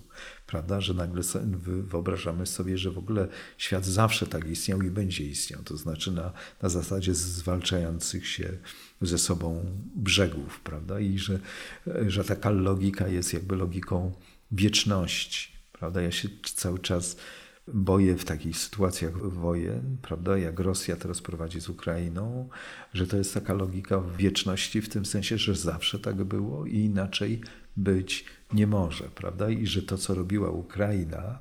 prawda? 0.50 0.82
Że 0.82 0.94
nagle 0.94 1.22
wyobrażamy 1.84 2.46
sobie, 2.46 2.78
że 2.78 2.92
w 2.92 2.98
ogóle 2.98 3.28
świat 3.58 3.86
zawsze 3.86 4.28
tak 4.28 4.48
istniał 4.48 4.82
i 4.82 4.92
będzie 4.92 5.24
istniał, 5.24 5.64
to 5.64 5.78
znaczy 5.78 6.12
na, 6.12 6.32
na 6.62 6.70
zasadzie 6.70 7.14
zwalczających 7.16 8.28
się 8.28 8.58
ze 9.02 9.18
sobą 9.18 9.66
brzegów, 9.96 10.60
prawda? 10.60 11.00
I 11.00 11.20
że, 11.20 11.40
że 12.08 12.24
taka 12.24 12.50
logika 12.50 13.08
jest 13.08 13.34
jakby 13.34 13.56
logiką 13.56 14.12
wieczności, 14.52 15.52
prawda? 15.72 16.02
Ja 16.02 16.12
się 16.12 16.30
cały 16.56 16.80
czas 16.80 17.16
boję 17.74 18.18
w 18.18 18.26
takich 18.26 18.58
sytuacjach 18.58 19.18
wojen, 19.18 19.98
prawda, 20.02 20.38
jak 20.38 20.60
Rosja 20.60 20.96
teraz 20.96 21.22
prowadzi 21.22 21.62
z 21.62 21.70
Ukrainą, 21.70 22.50
że 22.94 23.08
to 23.08 23.18
jest 23.18 23.34
taka 23.34 23.54
logika 23.54 24.02
wieczności 24.18 24.82
w 24.82 24.90
tym 24.90 25.06
sensie, 25.06 25.38
że 25.38 25.56
zawsze 25.56 26.00
tak 26.00 26.24
było 26.24 26.66
i 26.66 26.76
inaczej 26.76 27.42
być 27.80 28.26
nie 28.54 28.68
może, 28.68 29.04
prawda, 29.04 29.50
i 29.50 29.68
że 29.68 29.82
to, 29.82 29.98
co 29.98 30.16
robiła 30.16 30.50
Ukraina, 30.50 31.40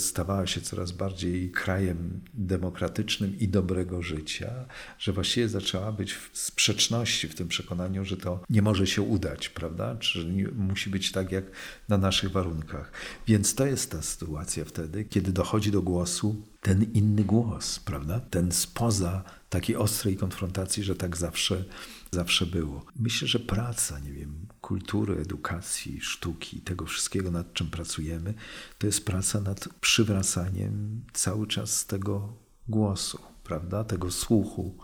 stawała 0.00 0.46
się 0.46 0.60
coraz 0.60 0.92
bardziej 0.92 1.50
krajem 1.50 2.20
demokratycznym 2.34 3.38
i 3.38 3.48
dobrego 3.48 4.02
życia, 4.02 4.50
że 4.98 5.12
właściwie 5.12 5.48
zaczęła 5.48 5.92
być 5.92 6.12
w 6.12 6.30
sprzeczności 6.32 7.28
w 7.28 7.34
tym 7.34 7.48
przekonaniu, 7.48 8.04
że 8.04 8.16
to 8.16 8.40
nie 8.50 8.62
może 8.62 8.86
się 8.86 9.02
udać, 9.02 9.48
prawda? 9.48 9.96
Czy 9.96 10.26
musi 10.54 10.90
być 10.90 11.12
tak 11.12 11.32
jak 11.32 11.44
na 11.88 11.98
naszych 11.98 12.30
warunkach. 12.30 12.92
Więc 13.26 13.54
to 13.54 13.66
jest 13.66 13.90
ta 13.90 14.02
sytuacja 14.02 14.64
wtedy, 14.64 15.04
kiedy 15.04 15.32
dochodzi 15.32 15.70
do 15.70 15.82
głosu 15.82 16.42
ten 16.60 16.82
inny 16.82 17.24
głos, 17.24 17.78
prawda? 17.78 18.20
Ten 18.20 18.52
spoza 18.52 19.24
takiej 19.50 19.76
ostrej 19.76 20.16
konfrontacji, 20.16 20.82
że 20.82 20.94
tak 20.94 21.16
zawsze, 21.16 21.64
zawsze 22.10 22.46
było. 22.46 22.84
Myślę, 22.96 23.28
że 23.28 23.38
praca, 23.38 23.98
nie 23.98 24.12
wiem, 24.12 24.46
kultury, 24.68 25.16
edukacji, 25.20 26.00
sztuki, 26.00 26.60
tego 26.60 26.86
wszystkiego, 26.86 27.30
nad 27.30 27.52
czym 27.52 27.70
pracujemy, 27.70 28.34
to 28.78 28.86
jest 28.86 29.04
praca 29.04 29.40
nad 29.40 29.68
przywracaniem 29.80 31.00
cały 31.12 31.46
czas 31.46 31.86
tego 31.86 32.32
głosu, 32.68 33.18
prawda? 33.44 33.84
Tego 33.84 34.10
słuchu 34.10 34.74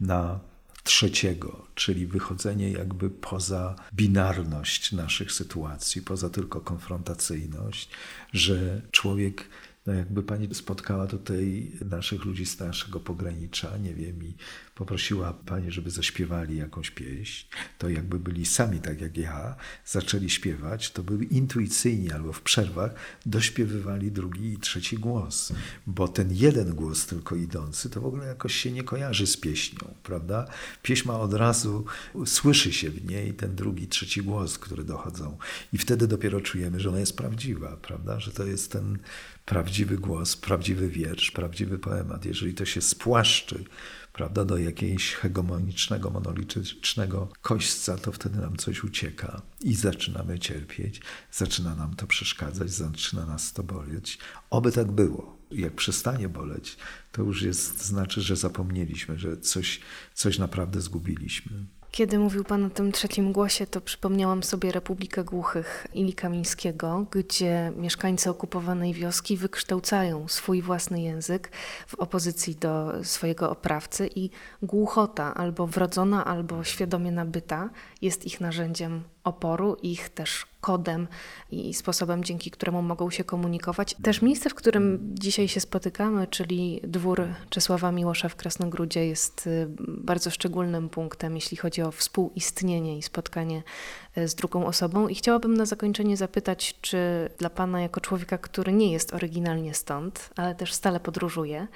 na 0.00 0.40
trzeciego, 0.84 1.66
czyli 1.74 2.06
wychodzenie 2.06 2.70
jakby 2.70 3.10
poza 3.10 3.76
binarność 3.94 4.92
naszych 4.92 5.32
sytuacji, 5.32 6.02
poza 6.02 6.30
tylko 6.30 6.60
konfrontacyjność, 6.60 7.88
że 8.32 8.82
człowiek 8.90 9.48
no 9.86 9.94
jakby 9.94 10.22
pani 10.22 10.54
spotkała 10.54 11.06
tutaj 11.06 11.72
naszych 11.90 12.24
ludzi 12.24 12.46
z 12.46 12.58
naszego 12.58 13.00
pogranicza, 13.00 13.78
nie 13.78 13.94
wiem, 13.94 14.24
i 14.24 14.34
poprosiła 14.74 15.32
pani, 15.32 15.70
żeby 15.70 15.90
zaśpiewali 15.90 16.56
jakąś 16.56 16.90
pieśń, 16.90 17.46
to 17.78 17.88
jakby 17.88 18.18
byli 18.18 18.46
sami 18.46 18.80
tak 18.80 19.00
jak 19.00 19.16
ja, 19.16 19.56
zaczęli 19.86 20.30
śpiewać, 20.30 20.90
to 20.90 21.02
były 21.02 21.24
intuicyjnie 21.24 22.14
albo 22.14 22.32
w 22.32 22.42
przerwach 22.42 22.94
dośpiewywali 23.26 24.12
drugi 24.12 24.52
i 24.52 24.58
trzeci 24.58 24.98
głos, 24.98 25.52
bo 25.86 26.08
ten 26.08 26.28
jeden 26.32 26.74
głos 26.74 27.06
tylko 27.06 27.36
idący 27.36 27.90
to 27.90 28.00
w 28.00 28.06
ogóle 28.06 28.26
jakoś 28.26 28.54
się 28.54 28.72
nie 28.72 28.82
kojarzy 28.82 29.26
z 29.26 29.36
pieśnią, 29.36 29.94
prawda? 30.02 30.46
Pieśń 30.82 31.08
ma 31.08 31.20
od 31.20 31.34
razu, 31.34 31.84
słyszy 32.26 32.72
się 32.72 32.90
w 32.90 33.04
niej 33.04 33.34
ten 33.34 33.54
drugi, 33.54 33.88
trzeci 33.88 34.22
głos, 34.22 34.58
który 34.58 34.84
dochodzą 34.84 35.38
i 35.72 35.78
wtedy 35.78 36.08
dopiero 36.08 36.40
czujemy, 36.40 36.80
że 36.80 36.88
ona 36.88 37.00
jest 37.00 37.16
prawdziwa, 37.16 37.76
prawda? 37.76 38.20
Że 38.20 38.30
to 38.30 38.46
jest 38.46 38.72
ten 38.72 38.98
prawdziwy 39.46 39.98
głos, 39.98 40.36
prawdziwy 40.36 40.88
wiersz, 40.88 41.30
prawdziwy 41.30 41.78
poemat. 41.78 42.24
Jeżeli 42.24 42.54
to 42.54 42.64
się 42.64 42.80
spłaszczy, 42.80 43.64
prawda, 44.12 44.44
do 44.44 44.58
jakiegoś 44.58 45.14
hegemonicznego, 45.14 46.10
monolitycznego 46.10 47.28
kośćca, 47.42 47.98
to 47.98 48.12
wtedy 48.12 48.38
nam 48.38 48.56
coś 48.56 48.84
ucieka 48.84 49.42
i 49.60 49.74
zaczynamy 49.74 50.38
cierpieć, 50.38 51.00
zaczyna 51.32 51.74
nam 51.74 51.96
to 51.96 52.06
przeszkadzać, 52.06 52.70
zaczyna 52.70 53.26
nas 53.26 53.52
to 53.52 53.62
boleć. 53.62 54.18
Oby 54.50 54.72
tak 54.72 54.92
było. 54.92 55.36
Jak 55.50 55.74
przestanie 55.74 56.28
boleć, 56.28 56.76
to 57.12 57.22
już 57.22 57.42
jest, 57.42 57.84
znaczy, 57.84 58.20
że 58.20 58.36
zapomnieliśmy, 58.36 59.18
że 59.18 59.36
coś, 59.36 59.80
coś 60.14 60.38
naprawdę 60.38 60.80
zgubiliśmy. 60.80 61.66
Kiedy 61.96 62.18
mówił 62.18 62.44
Pan 62.44 62.64
o 62.64 62.70
tym 62.70 62.92
trzecim 62.92 63.32
głosie, 63.32 63.66
to 63.66 63.80
przypomniałam 63.80 64.42
sobie 64.42 64.72
Republikę 64.72 65.24
Głuchych 65.24 65.86
Ili 65.94 66.14
Kamińskiego, 66.14 67.06
gdzie 67.10 67.72
mieszkańcy 67.76 68.30
okupowanej 68.30 68.94
wioski 68.94 69.36
wykształcają 69.36 70.28
swój 70.28 70.62
własny 70.62 71.02
język 71.02 71.50
w 71.86 71.94
opozycji 71.94 72.56
do 72.56 73.04
swojego 73.04 73.50
oprawcy 73.50 74.10
i 74.14 74.30
głuchota, 74.62 75.34
albo 75.34 75.66
wrodzona, 75.66 76.24
albo 76.24 76.64
świadomie 76.64 77.12
nabyta, 77.12 77.70
jest 78.02 78.26
ich 78.26 78.40
narzędziem 78.40 79.02
oporu, 79.26 79.76
ich 79.82 80.08
też 80.08 80.46
kodem 80.60 81.08
i 81.50 81.74
sposobem, 81.74 82.24
dzięki 82.24 82.50
któremu 82.50 82.82
mogą 82.82 83.10
się 83.10 83.24
komunikować. 83.24 83.96
Też 84.02 84.22
miejsce, 84.22 84.50
w 84.50 84.54
którym 84.54 84.98
dzisiaj 85.14 85.48
się 85.48 85.60
spotykamy, 85.60 86.26
czyli 86.26 86.80
dwór 86.84 87.28
Czesława 87.50 87.92
Miłosza 87.92 88.28
w 88.28 88.36
Krasnogródzie, 88.36 89.06
jest 89.06 89.46
y, 89.46 89.66
bardzo 89.88 90.30
szczególnym 90.30 90.88
punktem, 90.88 91.34
jeśli 91.34 91.56
chodzi 91.56 91.82
o 91.82 91.90
współistnienie 91.90 92.98
i 92.98 93.02
spotkanie 93.02 93.62
y, 94.18 94.28
z 94.28 94.34
drugą 94.34 94.66
osobą. 94.66 95.08
I 95.08 95.14
chciałabym 95.14 95.56
na 95.56 95.64
zakończenie 95.64 96.16
zapytać, 96.16 96.78
czy 96.80 96.98
dla 97.38 97.50
Pana, 97.50 97.80
jako 97.80 98.00
człowieka, 98.00 98.38
który 98.38 98.72
nie 98.72 98.92
jest 98.92 99.14
oryginalnie 99.14 99.74
stąd, 99.74 100.30
ale 100.36 100.54
też 100.54 100.72
stale 100.72 101.00
podróżuje, 101.00 101.66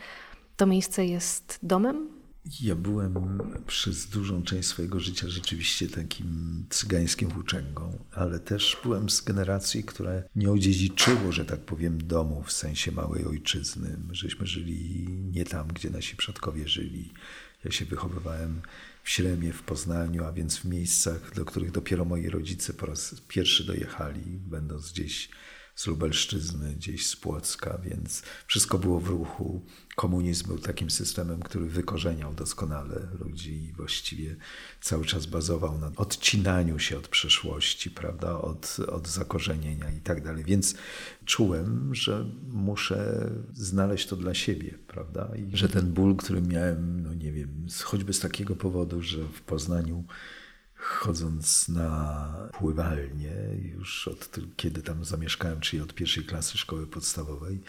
to 0.56 0.66
miejsce 0.66 1.06
jest 1.06 1.58
domem 1.62 2.19
ja 2.60 2.74
byłem 2.74 3.40
przez 3.66 4.06
dużą 4.06 4.42
część 4.42 4.68
swojego 4.68 5.00
życia 5.00 5.28
rzeczywiście 5.28 5.88
takim 5.88 6.64
cygańskim 6.70 7.28
włóczęgą, 7.28 7.98
ale 8.12 8.40
też 8.40 8.76
byłem 8.82 9.10
z 9.10 9.20
generacji, 9.20 9.84
które 9.84 10.28
nie 10.36 10.50
odziedziczyło, 10.50 11.32
że 11.32 11.44
tak 11.44 11.60
powiem, 11.60 12.06
domu 12.06 12.42
w 12.42 12.52
sensie 12.52 12.92
małej 12.92 13.24
ojczyzny. 13.24 13.96
Żeśmy 14.12 14.46
żyli 14.46 15.08
nie 15.32 15.44
tam, 15.44 15.68
gdzie 15.68 15.90
nasi 15.90 16.16
przodkowie 16.16 16.68
żyli. 16.68 17.12
Ja 17.64 17.70
się 17.70 17.84
wychowywałem 17.84 18.62
w 19.02 19.10
Śremie, 19.10 19.52
w 19.52 19.62
Poznaniu, 19.62 20.24
a 20.24 20.32
więc 20.32 20.56
w 20.56 20.64
miejscach, 20.64 21.34
do 21.34 21.44
których 21.44 21.70
dopiero 21.70 22.04
moi 22.04 22.28
rodzice 22.28 22.72
po 22.72 22.86
raz 22.86 23.14
pierwszy 23.28 23.64
dojechali, 23.64 24.22
będąc 24.26 24.92
gdzieś 24.92 25.28
z 25.80 25.86
Lubelszczyzny, 25.86 26.74
gdzieś 26.74 27.06
z 27.06 27.16
Płocka, 27.16 27.78
więc 27.84 28.22
wszystko 28.46 28.78
było 28.78 29.00
w 29.00 29.08
ruchu. 29.08 29.62
Komunizm 29.96 30.46
był 30.46 30.58
takim 30.58 30.90
systemem, 30.90 31.40
który 31.40 31.66
wykorzeniał 31.66 32.34
doskonale 32.34 33.08
ludzi 33.20 33.64
i 33.64 33.72
właściwie 33.72 34.36
cały 34.80 35.04
czas 35.04 35.26
bazował 35.26 35.78
na 35.78 35.92
odcinaniu 35.96 36.78
się 36.78 36.98
od 36.98 37.08
przeszłości, 37.08 37.90
prawda, 37.90 38.38
od, 38.38 38.76
od 38.88 39.08
zakorzenienia 39.08 39.90
i 39.90 40.00
tak 40.00 40.24
dalej. 40.24 40.44
Więc 40.44 40.74
czułem, 41.24 41.94
że 41.94 42.26
muszę 42.48 43.30
znaleźć 43.54 44.08
to 44.08 44.16
dla 44.16 44.34
siebie, 44.34 44.78
prawda, 44.86 45.30
i 45.36 45.56
że 45.56 45.68
ten 45.68 45.92
ból, 45.92 46.16
który 46.16 46.42
miałem, 46.42 47.02
no 47.02 47.14
nie 47.14 47.32
wiem, 47.32 47.66
choćby 47.84 48.12
z 48.12 48.20
takiego 48.20 48.56
powodu, 48.56 49.02
że 49.02 49.24
w 49.24 49.40
Poznaniu 49.42 50.04
chodząc 50.80 51.68
na 51.68 52.34
pływalnię, 52.52 53.34
już 53.74 54.08
od 54.08 54.38
kiedy 54.56 54.82
tam 54.82 55.04
zamieszkałem, 55.04 55.60
czyli 55.60 55.82
od 55.82 55.94
pierwszej 55.94 56.24
klasy 56.24 56.58
szkoły 56.58 56.86
podstawowej, 56.86 57.60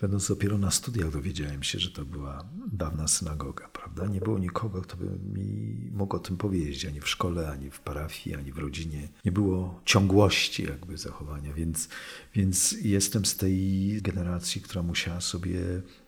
będąc 0.00 0.28
dopiero 0.28 0.58
na 0.58 0.70
studiach, 0.70 1.10
dowiedziałem 1.10 1.62
się, 1.62 1.78
że 1.78 1.90
to 1.90 2.04
była 2.04 2.44
dawna 2.72 3.08
synagoga, 3.08 3.68
prawda? 3.68 4.06
Nie 4.06 4.20
było 4.20 4.38
nikogo, 4.38 4.82
kto 4.82 4.96
by 4.96 5.06
mi 5.38 5.90
mógł 5.92 6.16
o 6.16 6.18
tym 6.18 6.36
powiedzieć, 6.36 6.84
ani 6.84 7.00
w 7.00 7.08
szkole, 7.08 7.50
ani 7.50 7.70
w 7.70 7.80
parafii, 7.80 8.36
ani 8.36 8.52
w 8.52 8.58
rodzinie. 8.58 9.08
Nie 9.24 9.32
było 9.32 9.80
ciągłości 9.84 10.62
jakby 10.62 10.98
zachowania, 10.98 11.52
więc, 11.52 11.88
więc 12.34 12.72
jestem 12.82 13.24
z 13.24 13.36
tej 13.36 14.02
generacji, 14.02 14.62
która 14.62 14.82
musiała 14.82 15.20
sobie 15.20 15.60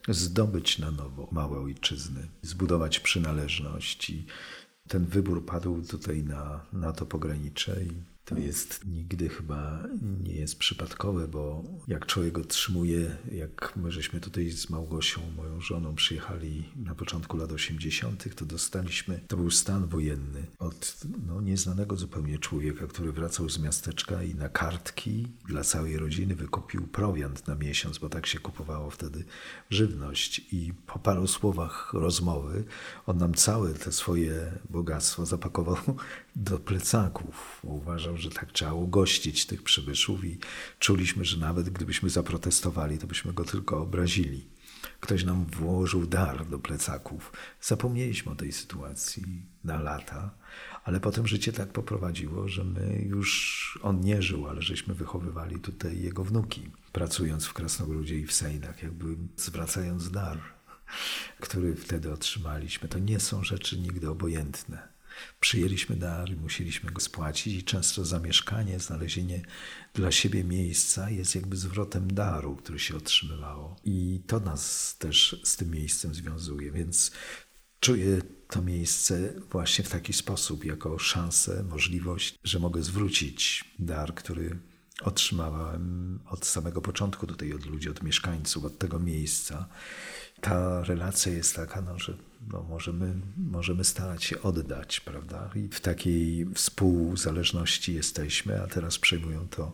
zdobyć 0.09 0.79
na 0.79 0.91
nowo 0.91 1.29
małe 1.33 1.61
ojczyzny, 1.61 2.29
zbudować 2.43 3.01
przynależność 3.01 4.11
i 4.11 4.27
ten 4.91 5.05
wybór 5.05 5.47
padł 5.47 5.83
tutaj 5.83 6.23
na, 6.23 6.61
na 6.73 6.93
to 6.93 7.07
pogranicze 7.07 7.85
i 7.85 7.91
to 8.31 8.39
jest 8.39 8.87
nigdy 8.87 9.29
chyba 9.29 9.83
nie 10.23 10.35
jest 10.35 10.59
przypadkowe, 10.59 11.29
bo 11.29 11.65
jak 11.89 12.07
człowiek 12.07 12.39
otrzymuje, 12.39 13.17
jak 13.33 13.73
my 13.77 13.93
żeśmy 13.93 14.21
tutaj 14.21 14.51
z 14.51 14.71
Małgosią, 14.71 15.21
moją 15.37 15.61
żoną, 15.61 15.95
przyjechali 15.95 16.65
na 16.77 16.95
początku 16.95 17.37
lat 17.37 17.53
80., 17.53 18.35
to 18.35 18.45
dostaliśmy, 18.45 19.21
to 19.29 19.37
był 19.37 19.51
stan 19.51 19.87
wojenny 19.87 20.47
od 20.59 20.97
no, 21.27 21.41
nieznanego 21.41 21.97
zupełnie 21.97 22.39
człowieka, 22.39 22.87
który 22.87 23.13
wracał 23.13 23.49
z 23.49 23.59
miasteczka 23.59 24.23
i 24.23 24.35
na 24.35 24.49
kartki 24.49 25.27
dla 25.49 25.65
całej 25.65 25.97
rodziny 25.97 26.35
wykupił 26.35 26.87
prowiant 26.87 27.47
na 27.49 27.55
miesiąc, 27.55 27.99
bo 27.99 28.09
tak 28.09 28.27
się 28.27 28.39
kupowało 28.39 28.91
wtedy 28.91 29.25
żywność. 29.71 30.41
I 30.53 30.73
po 30.87 30.99
paru 30.99 31.27
słowach 31.27 31.93
rozmowy 31.93 32.65
on 33.07 33.19
nam 33.19 33.35
całe 33.35 33.75
te 33.75 33.93
swoje 33.93 34.53
bogactwo 34.71 35.27
zapakował 35.27 35.77
do 36.37 36.59
plecaków. 36.59 37.61
Uważał, 37.63 38.17
że 38.17 38.31
tak 38.31 38.53
trzeba 38.53 38.73
ugościć 38.73 39.47
tych 39.47 39.63
przybyszów 39.63 40.25
i 40.25 40.39
czuliśmy, 40.79 41.25
że 41.25 41.37
nawet 41.37 41.71
gdybyśmy 41.71 42.11
zaprotestowali, 42.11 42.99
to 42.99 43.07
byśmy 43.07 43.33
go 43.33 43.45
tylko 43.45 43.83
obrazili. 43.83 44.47
Ktoś 45.01 45.25
nam 45.25 45.45
włożył 45.45 46.07
dar 46.07 46.47
do 46.47 46.59
plecaków. 46.59 47.33
Zapomnieliśmy 47.61 48.33
o 48.33 48.35
tej 48.35 48.53
sytuacji 48.53 49.43
na 49.65 49.83
lata, 49.83 50.31
ale 50.85 51.01
potem 51.01 51.27
życie 51.27 51.53
tak 51.53 51.73
poprowadziło, 51.73 52.49
że 52.49 52.65
my 52.65 53.05
już, 53.09 53.79
on 53.83 54.01
nie 54.01 54.23
żył, 54.23 54.49
ale 54.49 54.63
żeśmy 54.63 54.95
wychowywali 54.95 55.61
tutaj 55.61 56.01
jego 56.01 56.25
wnuki, 56.25 56.71
pracując 56.93 57.47
w 57.47 57.53
Krasnogródzie 57.53 58.19
i 58.19 58.27
w 58.27 58.33
Sejnach, 58.33 58.83
jakby 58.83 59.17
zwracając 59.37 60.11
dar, 60.11 60.39
który 61.41 61.77
wtedy 61.77 62.13
otrzymaliśmy. 62.13 62.89
To 62.89 62.99
nie 62.99 63.21
są 63.21 63.45
rzeczy 63.45 63.79
nigdy 63.79 64.11
obojętne 64.11 65.00
przyjęliśmy 65.41 65.97
dar 65.97 66.31
i 66.31 66.37
musieliśmy 66.37 66.91
go 66.91 67.01
spłacić 67.01 67.55
i 67.55 67.65
często 67.65 68.05
zamieszkanie, 68.05 68.81
znalezienie 68.81 69.43
dla 69.95 70.11
siebie 70.11 70.45
miejsca 70.45 71.11
jest 71.11 71.35
jakby 71.35 71.57
zwrotem 71.57 72.15
daru, 72.15 72.57
który 72.57 72.79
się 72.79 72.97
otrzymywało. 72.97 73.77
I 73.85 74.23
to 74.27 74.41
nas 74.41 74.97
też 74.99 75.41
z 75.45 75.57
tym 75.57 75.71
miejscem 75.71 76.15
związuje, 76.15 76.73
więc 76.73 77.11
czuję 77.81 78.23
to 78.49 78.63
miejsce 78.63 79.35
właśnie 79.51 79.85
w 79.85 79.89
taki 79.89 80.13
sposób, 80.13 80.65
jako 80.65 80.99
szansę, 80.99 81.63
możliwość, 81.63 82.39
że 82.45 82.59
mogę 82.59 82.83
zwrócić 82.83 83.65
dar, 83.79 84.15
który 84.15 84.59
otrzymałem 85.03 86.19
od 86.27 86.47
samego 86.47 86.83
początku 86.83 87.27
tutaj 87.27 87.53
od 87.53 87.67
ludzi, 87.67 87.91
od 87.91 88.03
mieszkańców, 88.03 88.65
od 88.65 88.79
tego 88.79 88.99
miejsca. 88.99 89.69
Ta 90.41 90.85
relacja 90.85 91.33
jest 91.33 91.57
taka, 91.57 91.83
no, 91.83 91.99
że 91.99 92.17
no, 92.49 92.63
możemy, 92.63 93.15
możemy 93.37 93.85
starać 93.85 94.25
się 94.25 94.43
oddać, 94.43 95.01
prawda? 95.01 95.51
I 95.55 95.69
w 95.69 95.81
takiej 95.81 96.47
współzależności 96.55 97.95
jesteśmy, 97.95 98.63
a 98.63 98.67
teraz 98.67 98.99
przejmują 98.99 99.49
to 99.49 99.73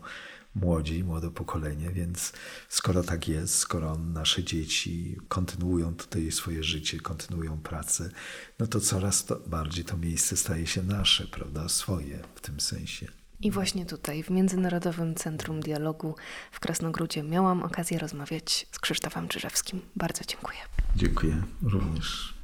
młodzi, 0.54 1.04
młode 1.04 1.30
pokolenie, 1.30 1.90
więc 1.90 2.32
skoro 2.68 3.02
tak 3.02 3.28
jest, 3.28 3.54
skoro 3.54 3.98
nasze 3.98 4.44
dzieci 4.44 5.16
kontynuują 5.28 5.94
tutaj 5.94 6.32
swoje 6.32 6.64
życie, 6.64 7.00
kontynuują 7.00 7.58
pracę, 7.58 8.10
no 8.58 8.66
to 8.66 8.80
coraz 8.80 9.24
to 9.24 9.40
bardziej 9.46 9.84
to 9.84 9.96
miejsce 9.96 10.36
staje 10.36 10.66
się 10.66 10.82
nasze, 10.82 11.26
prawda? 11.26 11.68
Swoje 11.68 12.22
w 12.34 12.40
tym 12.40 12.60
sensie. 12.60 13.25
I 13.40 13.50
właśnie 13.50 13.86
tutaj, 13.86 14.22
w 14.22 14.30
Międzynarodowym 14.30 15.14
Centrum 15.14 15.60
Dialogu 15.60 16.14
w 16.52 16.60
Krasnogródzie, 16.60 17.22
miałam 17.22 17.62
okazję 17.62 17.98
rozmawiać 17.98 18.66
z 18.72 18.78
Krzysztofem 18.78 19.28
Czyżewskim. 19.28 19.80
Bardzo 19.96 20.24
dziękuję. 20.24 20.58
Dziękuję 20.96 21.42
również. 21.62 22.34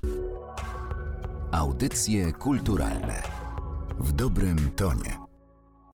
Audycje 1.52 2.33
kulturalne 2.33 3.22
w 3.98 4.12
dobrym 4.12 4.70
tonie. 4.70 5.32